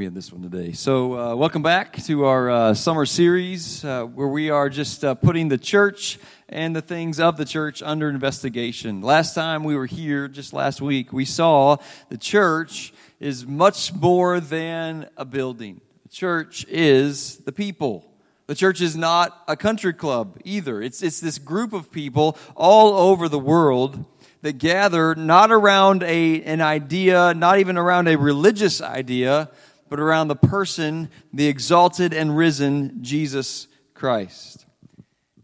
be 0.00 0.06
in 0.06 0.14
this 0.14 0.32
one 0.32 0.40
today. 0.40 0.72
So, 0.72 1.12
uh, 1.12 1.36
welcome 1.36 1.60
back 1.60 2.02
to 2.04 2.24
our 2.24 2.48
uh, 2.48 2.72
summer 2.72 3.04
series 3.04 3.84
uh, 3.84 4.04
where 4.04 4.28
we 4.28 4.48
are 4.48 4.70
just 4.70 5.04
uh, 5.04 5.14
putting 5.14 5.48
the 5.48 5.58
church 5.58 6.18
and 6.48 6.74
the 6.74 6.80
things 6.80 7.20
of 7.20 7.36
the 7.36 7.44
church 7.44 7.82
under 7.82 8.08
investigation. 8.08 9.02
Last 9.02 9.34
time 9.34 9.62
we 9.62 9.76
were 9.76 9.84
here, 9.84 10.26
just 10.26 10.54
last 10.54 10.80
week, 10.80 11.12
we 11.12 11.26
saw 11.26 11.76
the 12.08 12.16
church 12.16 12.94
is 13.20 13.44
much 13.44 13.92
more 13.92 14.40
than 14.40 15.06
a 15.18 15.26
building. 15.26 15.82
The 16.04 16.08
church 16.08 16.64
is 16.70 17.36
the 17.36 17.52
people. 17.52 18.10
The 18.46 18.54
church 18.54 18.80
is 18.80 18.96
not 18.96 19.44
a 19.48 19.54
country 19.54 19.92
club 19.92 20.40
either. 20.46 20.80
It's, 20.80 21.02
it's 21.02 21.20
this 21.20 21.36
group 21.36 21.74
of 21.74 21.92
people 21.92 22.38
all 22.56 22.94
over 22.94 23.28
the 23.28 23.38
world 23.38 24.02
that 24.40 24.56
gather 24.56 25.14
not 25.14 25.52
around 25.52 26.02
a, 26.02 26.42
an 26.44 26.62
idea, 26.62 27.34
not 27.34 27.58
even 27.58 27.76
around 27.76 28.08
a 28.08 28.16
religious 28.16 28.80
idea, 28.80 29.50
but 29.90 30.00
around 30.00 30.28
the 30.28 30.36
person, 30.36 31.10
the 31.32 31.48
exalted 31.48 32.14
and 32.14 32.34
risen 32.34 33.02
Jesus 33.02 33.68
Christ. 33.92 34.64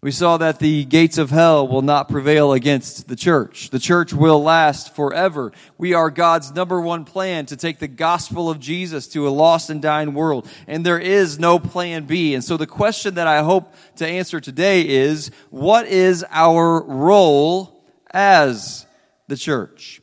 We 0.01 0.13
saw 0.13 0.37
that 0.37 0.61
the 0.61 0.85
gates 0.85 1.19
of 1.19 1.31
hell 1.31 1.67
will 1.67 1.83
not 1.83 2.09
prevail 2.09 2.53
against 2.53 3.09
the 3.09 3.17
church. 3.17 3.71
The 3.71 3.79
church 3.79 4.13
will 4.13 4.43
last 4.43 4.95
forever. 4.95 5.53
We 5.79 5.95
are 5.95 6.11
God's 6.11 6.55
number 6.55 6.81
one 6.81 7.05
plan 7.05 7.47
to 7.47 7.57
take 7.57 7.81
the 7.81 7.89
gospel 7.89 8.49
of 8.49 8.61
Jesus 8.61 9.09
to 9.09 9.27
a 9.27 9.31
lost 9.31 9.69
and 9.69 9.83
dying 9.83 10.15
world. 10.15 10.49
And 10.69 10.87
there 10.87 11.01
is 11.01 11.39
no 11.41 11.59
plan 11.59 12.05
B. 12.05 12.35
And 12.35 12.45
so 12.45 12.57
the 12.57 12.69
question 12.69 13.17
that 13.17 13.27
I 13.27 13.43
hope 13.43 13.75
to 13.97 14.07
answer 14.07 14.39
today 14.39 14.87
is, 14.87 15.33
what 15.51 15.87
is 15.87 16.25
our 16.31 16.83
role 16.83 17.83
as 18.13 18.87
the 19.29 19.37
church. 19.37 20.01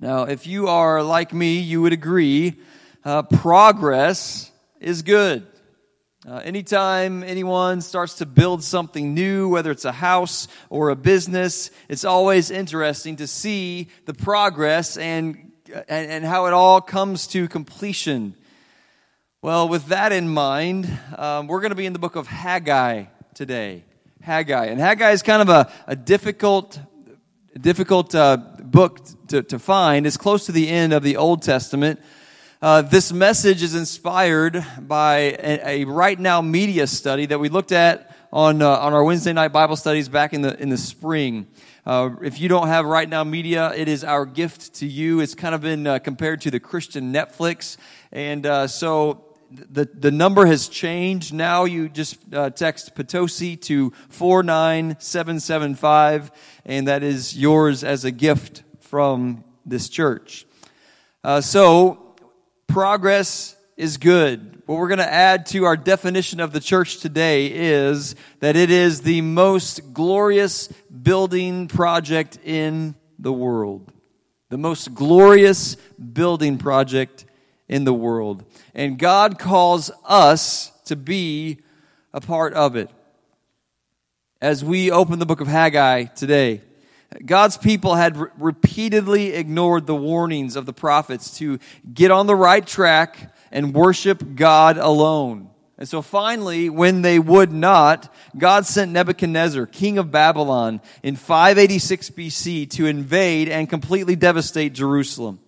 Now, 0.00 0.24
if 0.24 0.46
you 0.46 0.68
are 0.68 1.02
like 1.02 1.32
me, 1.32 1.58
you 1.58 1.80
would 1.82 1.92
agree 1.92 2.56
uh, 3.04 3.22
progress 3.22 4.50
is 4.80 5.02
good. 5.02 5.46
Uh, 6.26 6.36
anytime 6.36 7.22
anyone 7.22 7.82
starts 7.82 8.14
to 8.14 8.26
build 8.26 8.64
something 8.64 9.12
new, 9.12 9.48
whether 9.50 9.70
it's 9.70 9.84
a 9.84 9.92
house 9.92 10.48
or 10.70 10.88
a 10.88 10.96
business, 10.96 11.70
it's 11.88 12.04
always 12.04 12.50
interesting 12.50 13.16
to 13.16 13.26
see 13.26 13.88
the 14.06 14.14
progress 14.14 14.96
and, 14.96 15.52
and, 15.86 16.10
and 16.10 16.24
how 16.24 16.46
it 16.46 16.54
all 16.54 16.80
comes 16.80 17.26
to 17.26 17.46
completion. 17.46 18.34
Well, 19.42 19.68
with 19.68 19.88
that 19.88 20.12
in 20.12 20.30
mind, 20.30 20.90
um, 21.18 21.46
we're 21.46 21.60
going 21.60 21.72
to 21.72 21.76
be 21.76 21.84
in 21.84 21.92
the 21.92 21.98
book 21.98 22.16
of 22.16 22.26
Haggai 22.26 23.04
today. 23.34 23.84
Haggai. 24.22 24.66
And 24.66 24.80
Haggai 24.80 25.10
is 25.10 25.22
kind 25.22 25.42
of 25.42 25.50
a, 25.50 25.70
a 25.86 25.94
difficult 25.94 26.80
difficult 27.60 28.14
uh, 28.14 28.36
book 28.36 28.98
to, 29.28 29.42
to 29.42 29.58
find. 29.58 30.06
It's 30.06 30.16
close 30.16 30.46
to 30.46 30.52
the 30.52 30.68
end 30.68 30.92
of 30.92 31.02
the 31.02 31.16
Old 31.16 31.42
Testament. 31.42 32.00
Uh, 32.64 32.80
this 32.80 33.12
message 33.12 33.62
is 33.62 33.74
inspired 33.74 34.64
by 34.80 35.36
a, 35.38 35.82
a, 35.82 35.84
right 35.84 36.18
now 36.18 36.40
media 36.40 36.86
study 36.86 37.26
that 37.26 37.38
we 37.38 37.50
looked 37.50 37.72
at 37.72 38.16
on 38.32 38.62
uh, 38.62 38.70
on 38.70 38.94
our 38.94 39.04
Wednesday 39.04 39.34
night 39.34 39.48
Bible 39.48 39.76
studies 39.76 40.08
back 40.08 40.32
in 40.32 40.40
the 40.40 40.58
in 40.58 40.70
the 40.70 40.78
spring. 40.78 41.46
Uh, 41.84 42.08
if 42.22 42.40
you 42.40 42.48
don't 42.48 42.68
have 42.68 42.86
right 42.86 43.06
now 43.06 43.22
media, 43.22 43.70
it 43.76 43.86
is 43.86 44.02
our 44.02 44.24
gift 44.24 44.76
to 44.76 44.86
you. 44.86 45.20
It's 45.20 45.34
kind 45.34 45.54
of 45.54 45.60
been 45.60 45.86
uh, 45.86 45.98
compared 45.98 46.40
to 46.40 46.50
the 46.50 46.58
Christian 46.58 47.12
Netflix, 47.12 47.76
and 48.12 48.46
uh, 48.46 48.66
so 48.66 49.36
the, 49.50 49.84
the 49.84 50.10
number 50.10 50.46
has 50.46 50.66
changed. 50.66 51.34
Now 51.34 51.66
you 51.66 51.90
just 51.90 52.16
uh, 52.32 52.48
text 52.48 52.94
Potosi 52.94 53.56
to 53.56 53.92
49775, 54.08 56.30
and 56.64 56.88
that 56.88 57.02
is 57.02 57.36
yours 57.36 57.84
as 57.84 58.06
a 58.06 58.10
gift 58.10 58.62
from 58.80 59.44
this 59.66 59.90
church. 59.90 60.46
Uh, 61.22 61.42
so, 61.42 62.03
progress 62.66 63.56
is 63.76 63.96
good. 63.96 64.62
What 64.66 64.78
we're 64.78 64.88
going 64.88 64.98
to 64.98 65.12
add 65.12 65.46
to 65.46 65.64
our 65.64 65.76
definition 65.76 66.40
of 66.40 66.52
the 66.52 66.60
church 66.60 66.98
today 67.00 67.46
is 67.52 68.14
that 68.40 68.56
it 68.56 68.70
is 68.70 69.02
the 69.02 69.20
most 69.20 69.92
glorious 69.92 70.68
building 70.68 71.68
project 71.68 72.38
in 72.44 72.94
the 73.18 73.32
world. 73.32 73.92
The 74.48 74.58
most 74.58 74.94
glorious 74.94 75.74
building 75.74 76.58
project 76.58 77.24
in 77.68 77.84
the 77.84 77.92
world. 77.92 78.44
And 78.74 78.98
God 78.98 79.38
calls 79.38 79.90
us 80.04 80.70
to 80.84 80.96
be 80.96 81.58
a 82.12 82.20
part 82.20 82.54
of 82.54 82.76
it. 82.76 82.90
As 84.40 84.64
we 84.64 84.90
open 84.90 85.18
the 85.18 85.26
book 85.26 85.40
of 85.40 85.48
Haggai 85.48 86.04
today, 86.04 86.60
God's 87.24 87.56
people 87.56 87.94
had 87.94 88.16
re- 88.16 88.28
repeatedly 88.38 89.32
ignored 89.32 89.86
the 89.86 89.94
warnings 89.94 90.56
of 90.56 90.66
the 90.66 90.72
prophets 90.72 91.38
to 91.38 91.58
get 91.92 92.10
on 92.10 92.26
the 92.26 92.36
right 92.36 92.66
track 92.66 93.34
and 93.52 93.74
worship 93.74 94.34
God 94.34 94.78
alone. 94.78 95.50
And 95.76 95.88
so 95.88 96.02
finally, 96.02 96.70
when 96.70 97.02
they 97.02 97.18
would 97.18 97.52
not, 97.52 98.12
God 98.36 98.64
sent 98.64 98.92
Nebuchadnezzar, 98.92 99.66
king 99.66 99.98
of 99.98 100.10
Babylon, 100.10 100.80
in 101.02 101.16
586 101.16 102.10
BC 102.10 102.70
to 102.70 102.86
invade 102.86 103.48
and 103.48 103.68
completely 103.68 104.14
devastate 104.14 104.72
Jerusalem. 104.72 105.40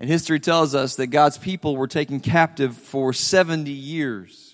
And 0.00 0.10
history 0.10 0.40
tells 0.40 0.74
us 0.74 0.96
that 0.96 1.08
God's 1.08 1.38
people 1.38 1.76
were 1.76 1.86
taken 1.86 2.18
captive 2.18 2.76
for 2.76 3.12
70 3.12 3.70
years. 3.70 4.51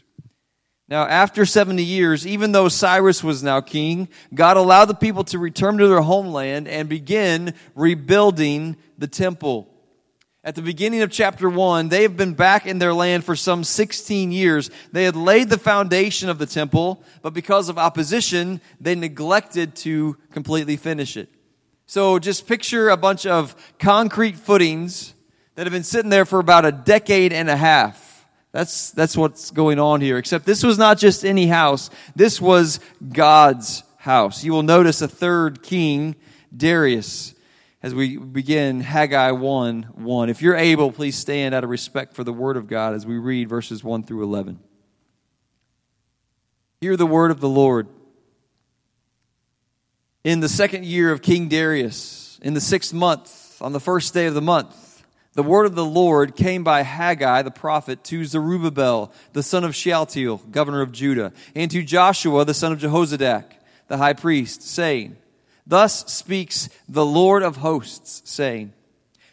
Now, 0.88 1.06
after 1.06 1.44
70 1.44 1.82
years, 1.82 2.26
even 2.26 2.52
though 2.52 2.68
Cyrus 2.68 3.22
was 3.22 3.42
now 3.42 3.60
king, 3.60 4.08
God 4.34 4.56
allowed 4.56 4.86
the 4.86 4.94
people 4.94 5.22
to 5.24 5.38
return 5.38 5.76
to 5.78 5.86
their 5.86 6.00
homeland 6.00 6.66
and 6.66 6.88
begin 6.88 7.52
rebuilding 7.74 8.76
the 8.96 9.06
temple. 9.06 9.68
At 10.42 10.54
the 10.54 10.62
beginning 10.62 11.02
of 11.02 11.10
chapter 11.10 11.50
1, 11.50 11.90
they 11.90 12.02
have 12.02 12.16
been 12.16 12.32
back 12.32 12.64
in 12.64 12.78
their 12.78 12.94
land 12.94 13.24
for 13.24 13.36
some 13.36 13.64
16 13.64 14.32
years. 14.32 14.70
They 14.92 15.04
had 15.04 15.14
laid 15.14 15.50
the 15.50 15.58
foundation 15.58 16.30
of 16.30 16.38
the 16.38 16.46
temple, 16.46 17.02
but 17.20 17.34
because 17.34 17.68
of 17.68 17.76
opposition, 17.76 18.62
they 18.80 18.94
neglected 18.94 19.76
to 19.76 20.16
completely 20.30 20.78
finish 20.78 21.18
it. 21.18 21.28
So 21.84 22.18
just 22.18 22.46
picture 22.46 22.88
a 22.88 22.96
bunch 22.96 23.26
of 23.26 23.54
concrete 23.78 24.36
footings 24.36 25.12
that 25.54 25.66
have 25.66 25.72
been 25.72 25.84
sitting 25.84 26.08
there 26.08 26.24
for 26.24 26.38
about 26.38 26.64
a 26.64 26.72
decade 26.72 27.34
and 27.34 27.50
a 27.50 27.56
half. 27.56 28.07
That's, 28.52 28.90
that's 28.92 29.16
what's 29.16 29.50
going 29.50 29.78
on 29.78 30.00
here. 30.00 30.18
Except 30.18 30.44
this 30.44 30.62
was 30.62 30.78
not 30.78 30.98
just 30.98 31.24
any 31.24 31.46
house. 31.46 31.90
This 32.16 32.40
was 32.40 32.80
God's 33.12 33.82
house. 33.98 34.42
You 34.42 34.52
will 34.52 34.62
notice 34.62 35.02
a 35.02 35.08
third 35.08 35.62
king, 35.62 36.16
Darius, 36.56 37.34
as 37.82 37.94
we 37.94 38.16
begin 38.16 38.80
Haggai 38.80 39.32
1 39.32 39.82
1. 39.94 40.30
If 40.30 40.40
you're 40.40 40.56
able, 40.56 40.90
please 40.92 41.16
stand 41.16 41.54
out 41.54 41.62
of 41.62 41.70
respect 41.70 42.14
for 42.14 42.24
the 42.24 42.32
word 42.32 42.56
of 42.56 42.68
God 42.68 42.94
as 42.94 43.04
we 43.04 43.18
read 43.18 43.48
verses 43.48 43.84
1 43.84 44.04
through 44.04 44.24
11. 44.24 44.58
Hear 46.80 46.96
the 46.96 47.06
word 47.06 47.30
of 47.30 47.40
the 47.40 47.48
Lord. 47.48 47.88
In 50.24 50.40
the 50.40 50.48
second 50.48 50.84
year 50.84 51.12
of 51.12 51.22
King 51.22 51.48
Darius, 51.48 52.38
in 52.42 52.54
the 52.54 52.60
sixth 52.60 52.92
month, 52.92 53.60
on 53.60 53.72
the 53.72 53.80
first 53.80 54.14
day 54.14 54.26
of 54.26 54.34
the 54.34 54.42
month, 54.42 54.87
the 55.38 55.44
word 55.44 55.66
of 55.66 55.76
the 55.76 55.84
Lord 55.84 56.34
came 56.34 56.64
by 56.64 56.82
Haggai 56.82 57.42
the 57.42 57.52
prophet 57.52 58.02
to 58.02 58.24
Zerubbabel, 58.24 59.12
the 59.34 59.42
son 59.44 59.62
of 59.62 59.72
Shealtiel, 59.72 60.38
governor 60.50 60.80
of 60.80 60.90
Judah, 60.90 61.32
and 61.54 61.70
to 61.70 61.84
Joshua, 61.84 62.44
the 62.44 62.52
son 62.52 62.72
of 62.72 62.80
Jehozadak, 62.80 63.44
the 63.86 63.98
high 63.98 64.14
priest, 64.14 64.62
saying, 64.62 65.16
Thus 65.64 66.12
speaks 66.12 66.68
the 66.88 67.06
Lord 67.06 67.44
of 67.44 67.58
hosts, 67.58 68.28
saying, 68.28 68.72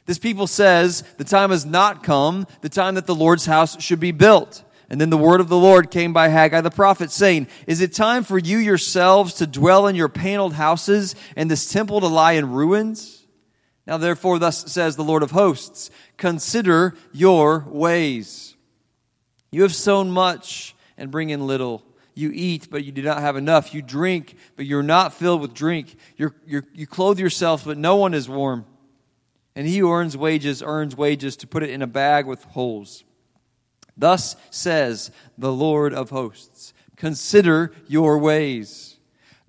This 0.06 0.20
people 0.20 0.46
says, 0.46 1.02
The 1.18 1.24
time 1.24 1.50
has 1.50 1.66
not 1.66 2.04
come, 2.04 2.46
the 2.62 2.70
time 2.70 2.94
that 2.94 3.08
the 3.08 3.16
Lord's 3.16 3.48
house 3.48 3.82
should 3.82 4.00
be 4.00 4.12
built. 4.12 4.64
And 4.92 5.02
then 5.02 5.10
the 5.10 5.18
word 5.18 5.42
of 5.42 5.50
the 5.50 5.58
Lord 5.58 5.90
came 5.90 6.14
by 6.14 6.28
Haggai 6.28 6.62
the 6.62 6.70
prophet, 6.70 7.10
saying, 7.10 7.48
Is 7.66 7.82
it 7.82 7.96
time 7.96 8.24
for 8.24 8.38
you 8.38 8.60
yourselves 8.60 9.34
to 9.36 9.48
dwell 9.48 9.88
in 9.88 9.96
your 9.96 10.10
paneled 10.10 10.54
houses, 10.54 11.16
and 11.36 11.50
this 11.50 11.68
temple 11.68 12.02
to 12.02 12.08
lie 12.08 12.34
in 12.34 12.52
ruins? 12.52 13.25
Now, 13.88 13.98
therefore, 13.98 14.40
thus 14.40 14.72
says 14.72 14.96
the 14.96 15.04
Lord 15.04 15.22
of 15.24 15.32
hosts 15.32 15.92
consider 16.18 16.96
your 17.12 17.66
ways. 17.68 18.56
You 19.52 19.62
have 19.62 19.76
sown 19.76 20.10
much 20.12 20.76
and 20.98 21.12
bring 21.12 21.30
in 21.30 21.46
little. 21.46 21.84
You 22.16 22.32
eat, 22.34 22.70
but 22.72 22.84
you 22.84 22.92
do 22.92 23.02
not 23.02 23.22
have 23.22 23.36
enough. 23.36 23.74
You 23.74 23.82
drink, 23.82 24.38
but 24.56 24.66
you're 24.66 24.82
not 24.82 25.14
filled 25.14 25.42
with 25.42 25.54
drink. 25.54 25.96
You're, 26.18 26.34
you're, 26.48 26.66
you 26.74 26.88
clothe 26.88 27.20
yourself, 27.20 27.66
but 27.66 27.78
no 27.78 27.96
one 27.98 28.14
is 28.14 28.28
warm. 28.28 28.66
And 29.56 29.68
he 29.68 29.78
who 29.78 29.92
earns 29.92 30.18
wages 30.18 30.64
earns 30.64 30.96
wages 30.96 31.36
to 31.38 31.48
put 31.48 31.64
it 31.64 31.70
in 31.70 31.82
a 31.82 31.88
bag 31.88 32.26
with 32.26 32.44
holes. 32.44 33.04
Thus 33.98 34.36
says 34.50 35.12
the 35.38 35.52
Lord 35.52 35.94
of 35.94 36.10
hosts 36.10 36.74
Consider 36.96 37.74
your 37.88 38.18
ways. 38.18 38.95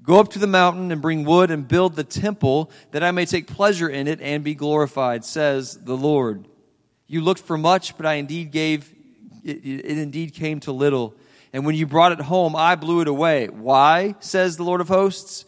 Go 0.06 0.18
up 0.18 0.30
to 0.30 0.38
the 0.38 0.46
mountain 0.46 0.90
and 0.90 1.02
bring 1.02 1.24
wood 1.24 1.50
and 1.50 1.68
build 1.68 1.96
the 1.96 2.04
temple 2.04 2.70
that 2.92 3.02
I 3.04 3.10
may 3.10 3.26
take 3.26 3.46
pleasure 3.46 3.88
in 3.88 4.08
it 4.08 4.22
and 4.22 4.42
be 4.42 4.54
glorified, 4.54 5.24
says 5.24 5.76
the 5.84 5.96
Lord. 5.96 6.48
You 7.06 7.20
looked 7.20 7.42
for 7.42 7.58
much, 7.58 7.96
but 7.98 8.06
I 8.06 8.14
indeed 8.14 8.52
gave, 8.52 8.90
it, 9.44 9.64
it 9.64 9.98
indeed 9.98 10.32
came 10.32 10.60
to 10.60 10.72
little. 10.72 11.14
And 11.52 11.66
when 11.66 11.74
you 11.74 11.86
brought 11.86 12.12
it 12.12 12.20
home, 12.20 12.56
I 12.56 12.76
blew 12.76 13.02
it 13.02 13.08
away. 13.08 13.48
Why, 13.48 14.14
says 14.20 14.56
the 14.56 14.64
Lord 14.64 14.80
of 14.80 14.88
hosts? 14.88 15.44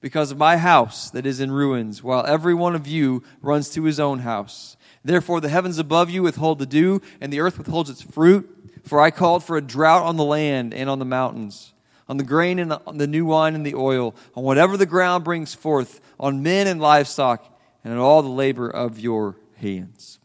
because 0.00 0.30
of 0.30 0.38
my 0.38 0.56
house 0.56 1.10
that 1.10 1.26
is 1.26 1.40
in 1.40 1.50
ruins, 1.50 2.02
while 2.02 2.24
every 2.26 2.54
one 2.54 2.74
of 2.74 2.86
you 2.86 3.22
runs 3.42 3.70
to 3.70 3.84
his 3.84 3.98
own 3.98 4.20
house. 4.20 4.76
Therefore, 5.04 5.40
the 5.40 5.48
heavens 5.48 5.78
above 5.78 6.10
you 6.10 6.22
withhold 6.22 6.58
the 6.58 6.66
dew, 6.66 7.00
and 7.20 7.32
the 7.32 7.40
earth 7.40 7.58
withholds 7.58 7.90
its 7.90 8.02
fruit. 8.02 8.54
For 8.84 9.00
I 9.00 9.10
called 9.10 9.44
for 9.44 9.56
a 9.56 9.62
drought 9.62 10.02
on 10.02 10.16
the 10.16 10.24
land 10.24 10.72
and 10.72 10.88
on 10.88 10.98
the 10.98 11.04
mountains, 11.04 11.72
on 12.08 12.16
the 12.16 12.24
grain 12.24 12.58
and 12.58 12.72
on 12.86 12.98
the 12.98 13.06
new 13.06 13.26
wine 13.26 13.54
and 13.54 13.66
the 13.66 13.74
oil, 13.74 14.14
on 14.34 14.44
whatever 14.44 14.76
the 14.76 14.86
ground 14.86 15.24
brings 15.24 15.54
forth, 15.54 16.00
on 16.18 16.42
men 16.42 16.66
and 16.66 16.80
livestock, 16.80 17.44
and 17.84 17.92
on 17.92 17.98
all 17.98 18.22
the 18.22 18.28
labor 18.28 18.68
of 18.68 18.98
your 18.98 19.36
hands. 19.56 20.18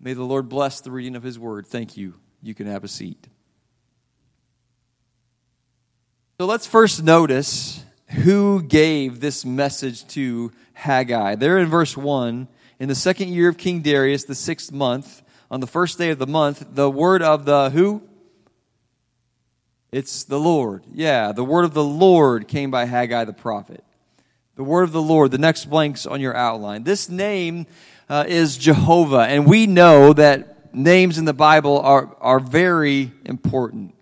May 0.00 0.14
the 0.14 0.24
Lord 0.24 0.48
bless 0.48 0.80
the 0.80 0.90
reading 0.90 1.14
of 1.14 1.22
his 1.22 1.38
word. 1.38 1.66
Thank 1.66 1.96
you. 1.96 2.14
You 2.42 2.54
can 2.54 2.66
have 2.66 2.84
a 2.84 2.88
seat. 2.88 3.28
So 6.40 6.46
let's 6.46 6.66
first 6.66 7.02
notice 7.02 7.84
who 8.08 8.62
gave 8.62 9.20
this 9.20 9.44
message 9.44 10.06
to 10.08 10.50
Haggai. 10.72 11.34
There 11.34 11.58
in 11.58 11.68
verse 11.68 11.96
1, 11.96 12.48
in 12.78 12.88
the 12.88 12.94
second 12.94 13.28
year 13.28 13.50
of 13.50 13.58
King 13.58 13.82
Darius, 13.82 14.24
the 14.24 14.34
sixth 14.34 14.72
month, 14.72 15.22
on 15.50 15.60
the 15.60 15.66
first 15.66 15.98
day 15.98 16.10
of 16.10 16.18
the 16.18 16.26
month, 16.26 16.64
the 16.72 16.90
word 16.90 17.22
of 17.22 17.44
the 17.44 17.68
who? 17.70 18.02
It's 19.92 20.24
the 20.24 20.38
Lord. 20.38 20.84
Yeah, 20.92 21.32
the 21.32 21.44
word 21.44 21.64
of 21.64 21.74
the 21.74 21.84
Lord 21.84 22.46
came 22.46 22.70
by 22.70 22.84
Haggai 22.84 23.24
the 23.24 23.32
prophet. 23.32 23.84
The 24.54 24.62
word 24.62 24.84
of 24.84 24.92
the 24.92 25.02
Lord, 25.02 25.30
the 25.30 25.38
next 25.38 25.68
blanks 25.68 26.06
on 26.06 26.20
your 26.20 26.36
outline. 26.36 26.84
This 26.84 27.08
name 27.08 27.66
uh, 28.08 28.24
is 28.28 28.56
Jehovah, 28.56 29.26
and 29.28 29.46
we 29.46 29.66
know 29.66 30.12
that 30.12 30.74
names 30.74 31.18
in 31.18 31.24
the 31.24 31.32
Bible 31.32 31.80
are, 31.80 32.14
are 32.20 32.38
very 32.40 33.10
important. 33.24 33.94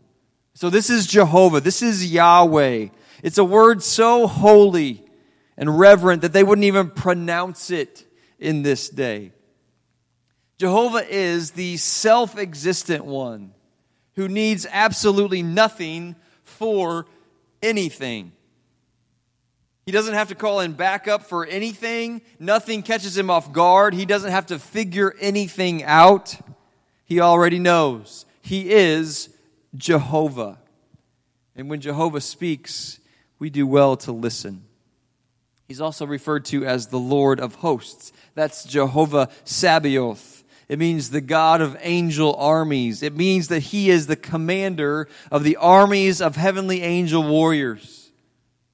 So 0.54 0.68
this 0.70 0.90
is 0.90 1.06
Jehovah, 1.06 1.60
this 1.60 1.82
is 1.82 2.12
Yahweh. 2.12 2.88
It's 3.22 3.38
a 3.38 3.44
word 3.44 3.82
so 3.82 4.26
holy 4.26 5.04
and 5.56 5.78
reverent 5.78 6.22
that 6.22 6.32
they 6.32 6.44
wouldn't 6.44 6.64
even 6.64 6.90
pronounce 6.90 7.70
it 7.70 8.04
in 8.38 8.62
this 8.62 8.88
day. 8.88 9.32
Jehovah 10.58 11.06
is 11.08 11.52
the 11.52 11.76
self 11.76 12.36
existent 12.36 13.04
one 13.04 13.54
who 14.18 14.26
needs 14.26 14.66
absolutely 14.72 15.44
nothing 15.44 16.16
for 16.42 17.06
anything. 17.62 18.32
He 19.86 19.92
doesn't 19.92 20.14
have 20.14 20.26
to 20.30 20.34
call 20.34 20.58
in 20.58 20.72
backup 20.72 21.22
for 21.22 21.46
anything. 21.46 22.22
Nothing 22.40 22.82
catches 22.82 23.16
him 23.16 23.30
off 23.30 23.52
guard. 23.52 23.94
He 23.94 24.04
doesn't 24.04 24.32
have 24.32 24.46
to 24.46 24.58
figure 24.58 25.14
anything 25.20 25.84
out. 25.84 26.36
He 27.04 27.20
already 27.20 27.60
knows. 27.60 28.26
He 28.42 28.70
is 28.72 29.28
Jehovah. 29.76 30.58
And 31.54 31.70
when 31.70 31.80
Jehovah 31.80 32.20
speaks, 32.20 32.98
we 33.38 33.50
do 33.50 33.68
well 33.68 33.96
to 33.98 34.10
listen. 34.10 34.64
He's 35.68 35.80
also 35.80 36.04
referred 36.04 36.44
to 36.46 36.66
as 36.66 36.88
the 36.88 36.98
Lord 36.98 37.38
of 37.38 37.54
hosts. 37.54 38.12
That's 38.34 38.64
Jehovah 38.64 39.28
Sabaoth. 39.44 40.37
It 40.68 40.78
means 40.78 41.10
the 41.10 41.22
God 41.22 41.60
of 41.62 41.76
angel 41.80 42.34
armies. 42.36 43.02
It 43.02 43.16
means 43.16 43.48
that 43.48 43.60
he 43.60 43.90
is 43.90 44.06
the 44.06 44.16
commander 44.16 45.08
of 45.30 45.42
the 45.42 45.56
armies 45.56 46.20
of 46.20 46.36
heavenly 46.36 46.82
angel 46.82 47.22
warriors. 47.22 48.10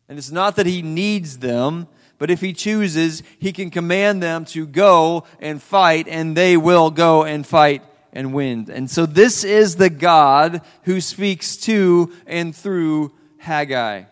And 0.08 0.18
it's 0.18 0.32
not 0.32 0.56
that 0.56 0.66
he 0.66 0.82
needs 0.82 1.38
them, 1.38 1.86
but 2.18 2.30
if 2.30 2.40
he 2.40 2.52
chooses, 2.52 3.22
he 3.38 3.52
can 3.52 3.70
command 3.70 4.22
them 4.22 4.44
to 4.46 4.66
go 4.66 5.24
and 5.40 5.62
fight, 5.62 6.08
and 6.08 6.36
they 6.36 6.56
will 6.56 6.90
go 6.90 7.24
and 7.24 7.46
fight 7.46 7.82
and 8.12 8.34
win. 8.34 8.68
And 8.72 8.90
so 8.90 9.06
this 9.06 9.44
is 9.44 9.76
the 9.76 9.90
God 9.90 10.62
who 10.82 11.00
speaks 11.00 11.56
to 11.58 12.12
and 12.26 12.54
through 12.54 13.12
Haggai. 13.38 14.04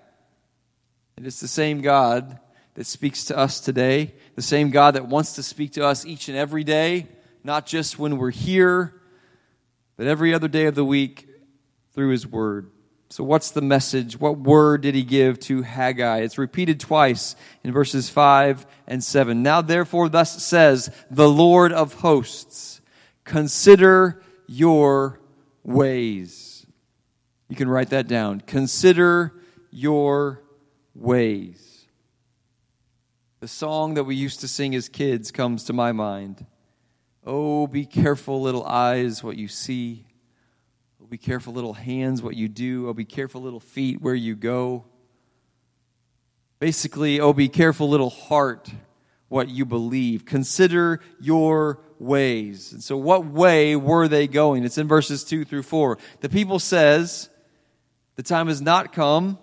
It 1.17 1.27
is 1.27 1.41
the 1.41 1.49
same 1.49 1.81
God 1.81 2.39
that 2.75 2.87
speaks 2.87 3.25
to 3.25 3.37
us 3.37 3.61
today, 3.61 4.15
the 4.35 4.43
same 4.43 4.71
God 4.71 4.95
that 4.95 5.07
wants 5.07 5.35
to 5.35 5.43
speak 5.43 5.73
to 5.73 5.87
us 5.87 6.07
each 6.07 6.29
and 6.29 6.37
every 6.37 6.65
day, 6.65 7.07
not 7.45 7.67
just 7.67 7.99
when 7.99 8.19
we're 8.19 8.31
here, 8.31 8.95
but 9.97 10.07
every 10.07 10.33
other 10.35 10.49
day 10.49 10.67
of 10.67 10.75
the 10.75 10.85
week 10.85 11.29
through 11.93 12.11
His 12.11 12.27
Word. 12.27 12.71
So, 13.13 13.23
what's 13.25 13.51
the 13.51 13.61
message? 13.61 14.19
What 14.19 14.39
word 14.39 14.81
did 14.81 14.95
he 14.95 15.03
give 15.03 15.39
to 15.41 15.61
Haggai? 15.61 16.21
It's 16.21 16.39
repeated 16.39 16.81
twice 16.81 17.37
in 17.63 17.71
verses 17.71 18.09
5 18.09 18.65
and 18.87 19.05
7. 19.05 19.43
Now, 19.43 19.61
therefore, 19.61 20.09
thus 20.09 20.43
says 20.43 20.91
the 21.11 21.29
Lord 21.29 21.75
of 21.75 21.93
hosts, 21.93 22.81
consider 23.25 24.23
your 24.47 25.21
ways. 25.63 26.67
You 27.51 27.57
can 27.57 27.69
write 27.69 27.91
that 27.91 28.09
down. 28.09 28.41
Consider 28.41 29.35
your 29.71 30.43
ways. 30.95 31.87
The 33.41 33.49
song 33.49 33.93
that 33.93 34.05
we 34.05 34.15
used 34.15 34.41
to 34.41 34.49
sing 34.49 34.75
as 34.75 34.89
kids 34.89 35.31
comes 35.31 35.65
to 35.65 35.75
my 35.75 35.93
mind. 35.93 36.47
Oh, 37.25 37.67
be 37.67 37.87
careful, 37.87 38.43
little 38.43 38.65
eyes, 38.65 39.23
what 39.23 39.37
you 39.37 39.49
see. 39.49 40.07
Oh, 41.01 41.07
be 41.07 41.19
careful, 41.19 41.53
little 41.53 41.75
hands, 41.75 42.23
what 42.23 42.35
you 42.35 42.49
do. 42.49 42.89
Oh, 42.89 42.95
be 42.95 43.05
careful, 43.05 43.41
little 43.43 43.61
feet, 43.61 44.01
where 44.01 44.15
you 44.15 44.35
go. 44.35 44.85
Basically, 46.59 47.21
oh, 47.21 47.33
be 47.33 47.49
careful, 47.49 47.89
little 47.89 48.11
heart, 48.11 48.71
what 49.29 49.49
you 49.49 49.65
believe. 49.65 50.25
Consider 50.25 51.01
your 51.21 51.81
ways. 51.99 52.73
And 52.73 52.83
so, 52.83 52.97
what 52.97 53.25
way 53.25 53.77
were 53.77 54.09
they 54.09 54.27
going? 54.27 54.65
It's 54.65 54.79
in 54.79 54.89
verses 54.89 55.23
2 55.25 55.45
through 55.45 55.63
4. 55.63 55.99
The 56.21 56.29
people 56.29 56.59
says, 56.59 57.29
The 58.17 58.23
time 58.23 58.49
has 58.49 58.61
not 58.61 58.93
come 58.93 59.39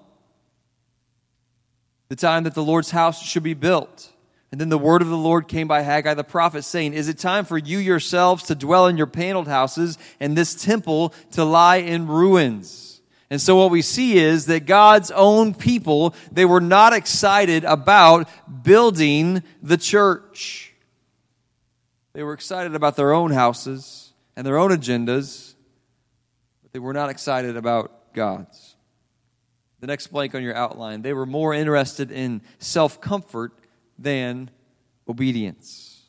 the 2.10 2.16
time 2.16 2.44
that 2.44 2.56
the 2.56 2.64
Lord's 2.64 2.90
house 2.90 3.22
should 3.22 3.44
be 3.44 3.54
built. 3.54 4.12
And 4.52 4.60
then 4.60 4.70
the 4.70 4.78
word 4.78 5.02
of 5.02 5.10
the 5.10 5.18
Lord 5.18 5.48
came 5.48 5.68
by 5.68 5.82
Haggai 5.82 6.16
the 6.16 6.24
prophet, 6.24 6.64
saying, 6.64 6.94
Is 6.94 7.08
it 7.08 7.20
time 7.20 7.46
for 7.46 7.58
you 7.58 7.78
yourselves 7.78 8.44
to 8.46 8.56
dwell 8.56 8.88
in 8.88 8.98
your 8.98 9.08
paneled 9.08 9.48
houses 9.48 9.98
and 10.20 10.36
this 10.36 10.56
temple 10.56 11.14
to 11.32 11.44
lie 11.44 11.78
in 11.78 12.08
ruins? 12.08 13.02
And 13.30 13.40
so 13.40 13.56
what 13.56 13.70
we 13.70 13.84
see 13.84 14.18
is 14.18 14.48
that 14.48 14.66
God's 14.66 15.12
own 15.12 15.54
people, 15.54 16.16
they 16.32 16.46
were 16.46 16.62
not 16.62 16.94
excited 16.94 17.64
about 17.64 18.28
building 18.64 19.44
the 19.62 19.78
church. 19.78 20.74
They 22.14 22.24
were 22.24 22.34
excited 22.34 22.74
about 22.74 22.96
their 22.96 23.14
own 23.14 23.30
houses 23.30 24.14
and 24.36 24.48
their 24.48 24.58
own 24.58 24.72
agendas, 24.72 25.54
but 26.64 26.72
they 26.74 26.80
were 26.80 26.94
not 26.94 27.12
excited 27.12 27.56
about 27.56 28.14
God's 28.14 28.70
the 29.80 29.88
next 29.88 30.08
blank 30.08 30.36
on 30.36 30.44
your 30.44 30.56
outline. 30.56 31.02
They 31.02 31.14
were 31.14 31.26
more 31.26 31.54
interested 31.54 32.12
in 32.12 32.42
self 32.60 33.00
comfort 33.00 33.54
than 34.02 34.50
obedience. 35.08 36.04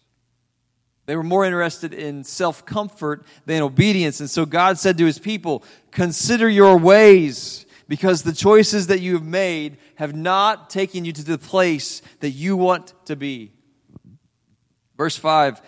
They 1.07 1.17
were 1.17 1.23
more 1.25 1.45
interested 1.45 1.93
in 1.93 2.23
self 2.23 2.65
comfort 2.65 3.27
than 3.45 3.63
obedience. 3.63 4.21
And 4.21 4.31
so 4.31 4.47
God 4.47 4.79
said 4.79 4.97
to 4.99 5.07
his 5.07 5.19
people, 5.19 5.65
Consider 5.91 6.49
your 6.49 6.77
ways, 6.77 7.67
because 7.89 8.23
the 8.23 8.33
choices 8.33 8.87
that 8.87 9.01
you 9.01 9.15
have 9.15 9.25
made 9.25 9.79
have 9.97 10.15
not 10.15 10.71
taken 10.71 11.05
you 11.05 11.13
to 11.13 11.25
the 11.25 11.39
place 11.39 12.03
that 12.21 12.31
you 12.31 12.57
want 12.57 12.95
to 13.07 13.17
be. 13.17 13.51
Verse 14.97 15.17
5 15.17 15.61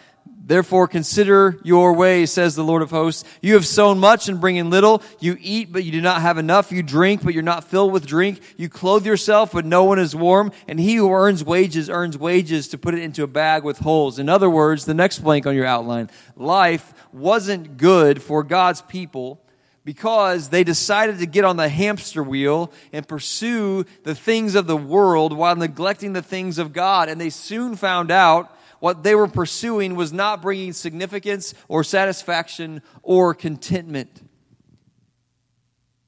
Therefore, 0.44 0.88
consider 0.88 1.56
your 1.62 1.92
ways, 1.92 2.32
says 2.32 2.56
the 2.56 2.64
Lord 2.64 2.82
of 2.82 2.90
hosts. 2.90 3.24
You 3.40 3.54
have 3.54 3.66
sown 3.66 4.00
much 4.00 4.28
and 4.28 4.40
bring 4.40 4.56
in 4.56 4.70
little. 4.70 5.00
You 5.20 5.36
eat, 5.40 5.72
but 5.72 5.84
you 5.84 5.92
do 5.92 6.00
not 6.00 6.20
have 6.20 6.36
enough. 6.36 6.72
You 6.72 6.82
drink, 6.82 7.22
but 7.22 7.32
you're 7.32 7.44
not 7.44 7.62
filled 7.62 7.92
with 7.92 8.06
drink. 8.06 8.40
You 8.56 8.68
clothe 8.68 9.06
yourself, 9.06 9.52
but 9.52 9.64
no 9.64 9.84
one 9.84 10.00
is 10.00 10.16
warm. 10.16 10.50
And 10.66 10.80
he 10.80 10.96
who 10.96 11.12
earns 11.12 11.44
wages 11.44 11.88
earns 11.88 12.18
wages 12.18 12.68
to 12.68 12.78
put 12.78 12.94
it 12.94 13.02
into 13.02 13.22
a 13.22 13.28
bag 13.28 13.62
with 13.62 13.78
holes. 13.78 14.18
In 14.18 14.28
other 14.28 14.50
words, 14.50 14.84
the 14.84 14.94
next 14.94 15.20
blank 15.20 15.46
on 15.46 15.54
your 15.54 15.66
outline 15.66 16.10
life 16.34 16.92
wasn't 17.12 17.76
good 17.76 18.20
for 18.20 18.42
God's 18.42 18.82
people 18.82 19.40
because 19.84 20.48
they 20.48 20.64
decided 20.64 21.18
to 21.20 21.26
get 21.26 21.44
on 21.44 21.56
the 21.56 21.68
hamster 21.68 22.22
wheel 22.22 22.72
and 22.92 23.06
pursue 23.06 23.84
the 24.02 24.14
things 24.14 24.56
of 24.56 24.66
the 24.66 24.76
world 24.76 25.32
while 25.32 25.54
neglecting 25.54 26.14
the 26.14 26.22
things 26.22 26.58
of 26.58 26.72
God. 26.72 27.08
And 27.08 27.20
they 27.20 27.30
soon 27.30 27.76
found 27.76 28.10
out 28.10 28.56
what 28.82 29.04
they 29.04 29.14
were 29.14 29.28
pursuing 29.28 29.94
was 29.94 30.12
not 30.12 30.42
bringing 30.42 30.72
significance 30.72 31.54
or 31.68 31.84
satisfaction 31.84 32.82
or 33.04 33.32
contentment. 33.32 34.28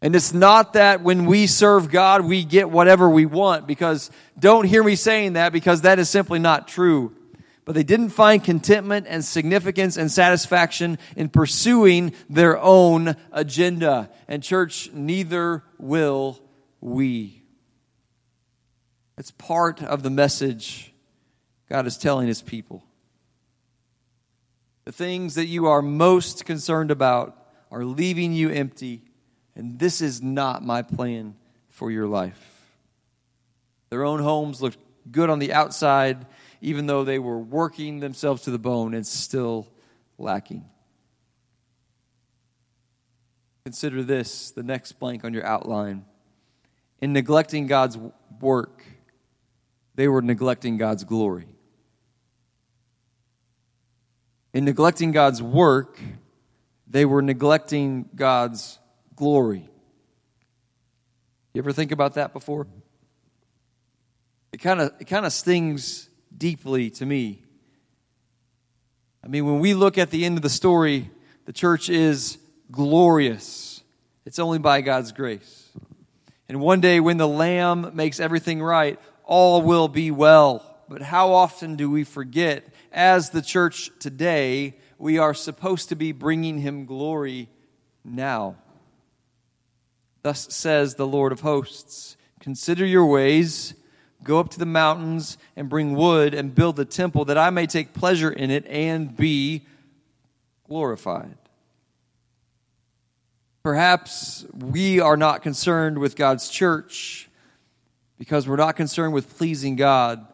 And 0.02 0.16
it's 0.16 0.35
not 0.35 0.73
that 0.73 1.00
when 1.00 1.25
we 1.26 1.47
serve 1.47 1.88
God, 1.88 2.25
we 2.25 2.43
get 2.43 2.69
whatever 2.69 3.09
we 3.09 3.26
want, 3.26 3.69
because 3.69 4.11
don't 4.37 4.64
hear 4.64 4.83
me 4.83 4.97
saying 4.97 5.35
that, 5.35 5.52
because 5.52 5.83
that 5.83 6.00
is 6.00 6.11
simply 6.11 6.40
not 6.40 6.66
true. 6.66 7.14
But 7.64 7.76
they 7.76 7.85
didn't 7.85 8.09
find 8.09 8.43
contentment 8.43 9.07
and 9.09 9.25
significance 9.25 9.97
and 9.97 10.11
satisfaction 10.11 10.99
in 11.14 11.28
pursuing 11.28 12.12
their 12.28 12.59
own 12.61 13.14
agenda. 13.31 14.11
And, 14.26 14.43
church, 14.43 14.90
neither 14.93 15.62
will 15.78 16.40
we. 16.81 17.45
It's 19.16 19.31
part 19.31 19.81
of 19.81 20.02
the 20.02 20.11
message 20.11 20.90
God 21.68 21.87
is 21.87 21.97
telling 21.97 22.28
his 22.28 22.42
people. 22.42 22.85
The 24.85 24.92
things 24.92 25.35
that 25.35 25.47
you 25.47 25.66
are 25.66 25.83
most 25.83 26.44
concerned 26.44 26.90
about 26.90 27.38
are 27.71 27.85
leaving 27.85 28.33
you 28.33 28.50
empty, 28.50 29.02
and 29.56 29.78
this 29.78 30.00
is 30.00 30.23
not 30.23 30.62
my 30.62 30.83
plan 30.83 31.35
for 31.68 31.90
your 31.90 32.06
life. 32.06 32.68
Their 33.90 34.04
own 34.04 34.21
homes 34.21 34.61
looked 34.61 34.78
good 35.11 35.30
on 35.30 35.38
the 35.38 35.52
outside, 35.52 36.26
even 36.61 36.87
though 36.87 37.04
they 37.04 37.18
were 37.18 37.38
working 37.38 38.00
themselves 38.00 38.42
to 38.42 38.50
the 38.50 38.59
bone 38.59 38.94
and 38.94 39.06
still 39.06 39.68
lacking. 40.18 40.64
Consider 43.64 44.02
this 44.02 44.50
the 44.50 44.62
next 44.62 44.92
blank 44.99 45.25
on 45.25 45.33
your 45.33 45.47
outline. 45.47 46.04
In 47.00 47.12
neglecting 47.12 47.66
God's 47.66 47.99
work, 48.40 48.85
they 49.94 50.06
were 50.09 50.21
neglecting 50.21 50.76
God's 50.76 51.04
glory. 51.04 51.53
In 54.54 54.64
neglecting 54.64 55.11
God's 55.11 55.42
work, 55.42 55.99
they 56.87 57.04
were 57.04 57.20
neglecting 57.20 58.08
God's 58.14 58.78
glory. 59.16 59.68
You 61.52 61.61
ever 61.61 61.73
think 61.73 61.90
about 61.90 62.14
that 62.14 62.32
before? 62.32 62.68
It 64.52 64.58
kind 64.58 64.80
of 64.80 64.92
it 65.00 65.06
kind 65.06 65.26
of 65.26 65.32
stings 65.32 66.08
deeply 66.37 66.90
to 66.90 67.04
me. 67.04 67.42
I 69.25 69.26
mean, 69.26 69.44
when 69.44 69.58
we 69.58 69.75
look 69.75 69.99
at 69.99 70.11
the 70.11 70.25
end 70.25 70.37
of 70.38 70.42
the 70.42 70.50
story, 70.50 71.11
the 71.46 71.52
church 71.52 71.90
is 71.90 72.38
glorious. 72.70 73.82
It's 74.25 74.38
only 74.38 74.58
by 74.58 74.82
God's 74.82 75.11
grace. 75.11 75.68
And 76.49 76.61
one 76.61 76.80
day 76.80 77.00
when 77.00 77.16
the 77.16 77.26
lamb 77.26 77.90
makes 77.94 78.20
everything 78.20 78.62
right, 78.62 79.00
all 79.25 79.62
will 79.62 79.88
be 79.88 80.12
well. 80.12 80.74
But 80.88 81.02
how 81.02 81.32
often 81.32 81.76
do 81.76 81.90
we 81.90 82.04
forget, 82.04 82.66
as 82.92 83.30
the 83.30 83.42
church 83.42 83.90
today, 83.98 84.76
we 84.98 85.18
are 85.18 85.34
supposed 85.34 85.88
to 85.88 85.96
be 85.96 86.12
bringing 86.12 86.58
him 86.58 86.84
glory 86.84 87.48
now? 88.04 88.56
Thus 90.22 90.54
says 90.54 90.94
the 90.94 91.06
Lord 91.06 91.32
of 91.32 91.40
hosts 91.40 92.16
Consider 92.40 92.84
your 92.84 93.06
ways, 93.06 93.72
go 94.22 94.38
up 94.38 94.50
to 94.50 94.58
the 94.58 94.66
mountains 94.66 95.38
and 95.56 95.70
bring 95.70 95.94
wood 95.94 96.34
and 96.34 96.54
build 96.54 96.76
the 96.76 96.84
temple, 96.84 97.24
that 97.24 97.38
I 97.38 97.48
may 97.48 97.66
take 97.66 97.94
pleasure 97.94 98.30
in 98.30 98.50
it 98.50 98.66
and 98.66 99.16
be 99.16 99.64
glorified. 100.68 101.38
Perhaps 103.62 104.44
we 104.52 105.00
are 105.00 105.16
not 105.16 105.42
concerned 105.42 105.96
with 105.96 106.16
God's 106.16 106.50
church 106.50 107.30
because 108.18 108.46
we're 108.46 108.56
not 108.56 108.76
concerned 108.76 109.14
with 109.14 109.38
pleasing 109.38 109.74
God 109.74 110.26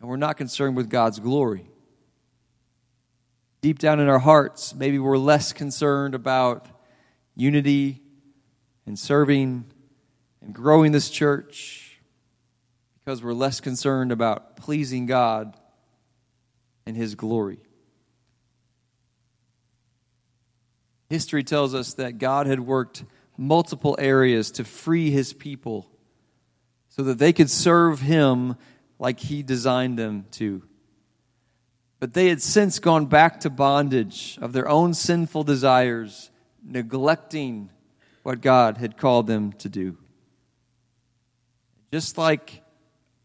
and 0.00 0.08
we're 0.08 0.16
not 0.16 0.36
concerned 0.36 0.76
with 0.76 0.90
God's 0.90 1.18
glory. 1.18 1.68
Deep 3.60 3.78
down 3.78 4.00
in 4.00 4.08
our 4.08 4.18
hearts, 4.18 4.74
maybe 4.74 4.98
we're 4.98 5.18
less 5.18 5.52
concerned 5.52 6.14
about 6.14 6.68
unity 7.34 8.02
and 8.86 8.98
serving 8.98 9.64
and 10.40 10.54
growing 10.54 10.92
this 10.92 11.10
church 11.10 12.00
because 13.04 13.22
we're 13.22 13.32
less 13.32 13.60
concerned 13.60 14.12
about 14.12 14.56
pleasing 14.56 15.06
God 15.06 15.56
and 16.86 16.96
His 16.96 17.14
glory. 17.14 17.58
History 21.08 21.44
tells 21.44 21.74
us 21.74 21.94
that 21.94 22.18
God 22.18 22.46
had 22.46 22.60
worked 22.60 23.04
multiple 23.36 23.96
areas 23.98 24.50
to 24.52 24.64
free 24.64 25.10
His 25.10 25.32
people 25.32 25.90
so 26.96 27.02
that 27.02 27.18
they 27.18 27.32
could 27.32 27.50
serve 27.50 28.00
him 28.00 28.56
like 28.98 29.20
he 29.20 29.42
designed 29.42 29.98
them 29.98 30.26
to. 30.32 30.62
But 31.98 32.14
they 32.14 32.28
had 32.28 32.42
since 32.42 32.78
gone 32.78 33.06
back 33.06 33.40
to 33.40 33.50
bondage 33.50 34.38
of 34.40 34.52
their 34.52 34.68
own 34.68 34.94
sinful 34.94 35.44
desires, 35.44 36.30
neglecting 36.62 37.70
what 38.22 38.40
God 38.40 38.76
had 38.78 38.96
called 38.96 39.26
them 39.26 39.52
to 39.54 39.68
do. 39.68 39.96
Just 41.92 42.18
like 42.18 42.62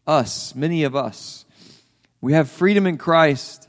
us, 0.06 0.54
many 0.54 0.84
of 0.84 0.96
us, 0.96 1.44
we 2.20 2.32
have 2.32 2.48
freedom 2.48 2.86
in 2.86 2.98
Christ, 2.98 3.68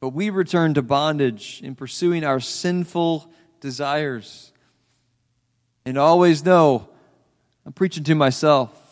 but 0.00 0.10
we 0.10 0.30
return 0.30 0.74
to 0.74 0.82
bondage 0.82 1.60
in 1.62 1.74
pursuing 1.74 2.24
our 2.24 2.40
sinful 2.40 3.30
desires. 3.60 4.52
And 5.84 5.96
always 5.96 6.44
know, 6.44 6.88
I'm 7.64 7.72
preaching 7.72 8.04
to 8.04 8.14
myself. 8.14 8.85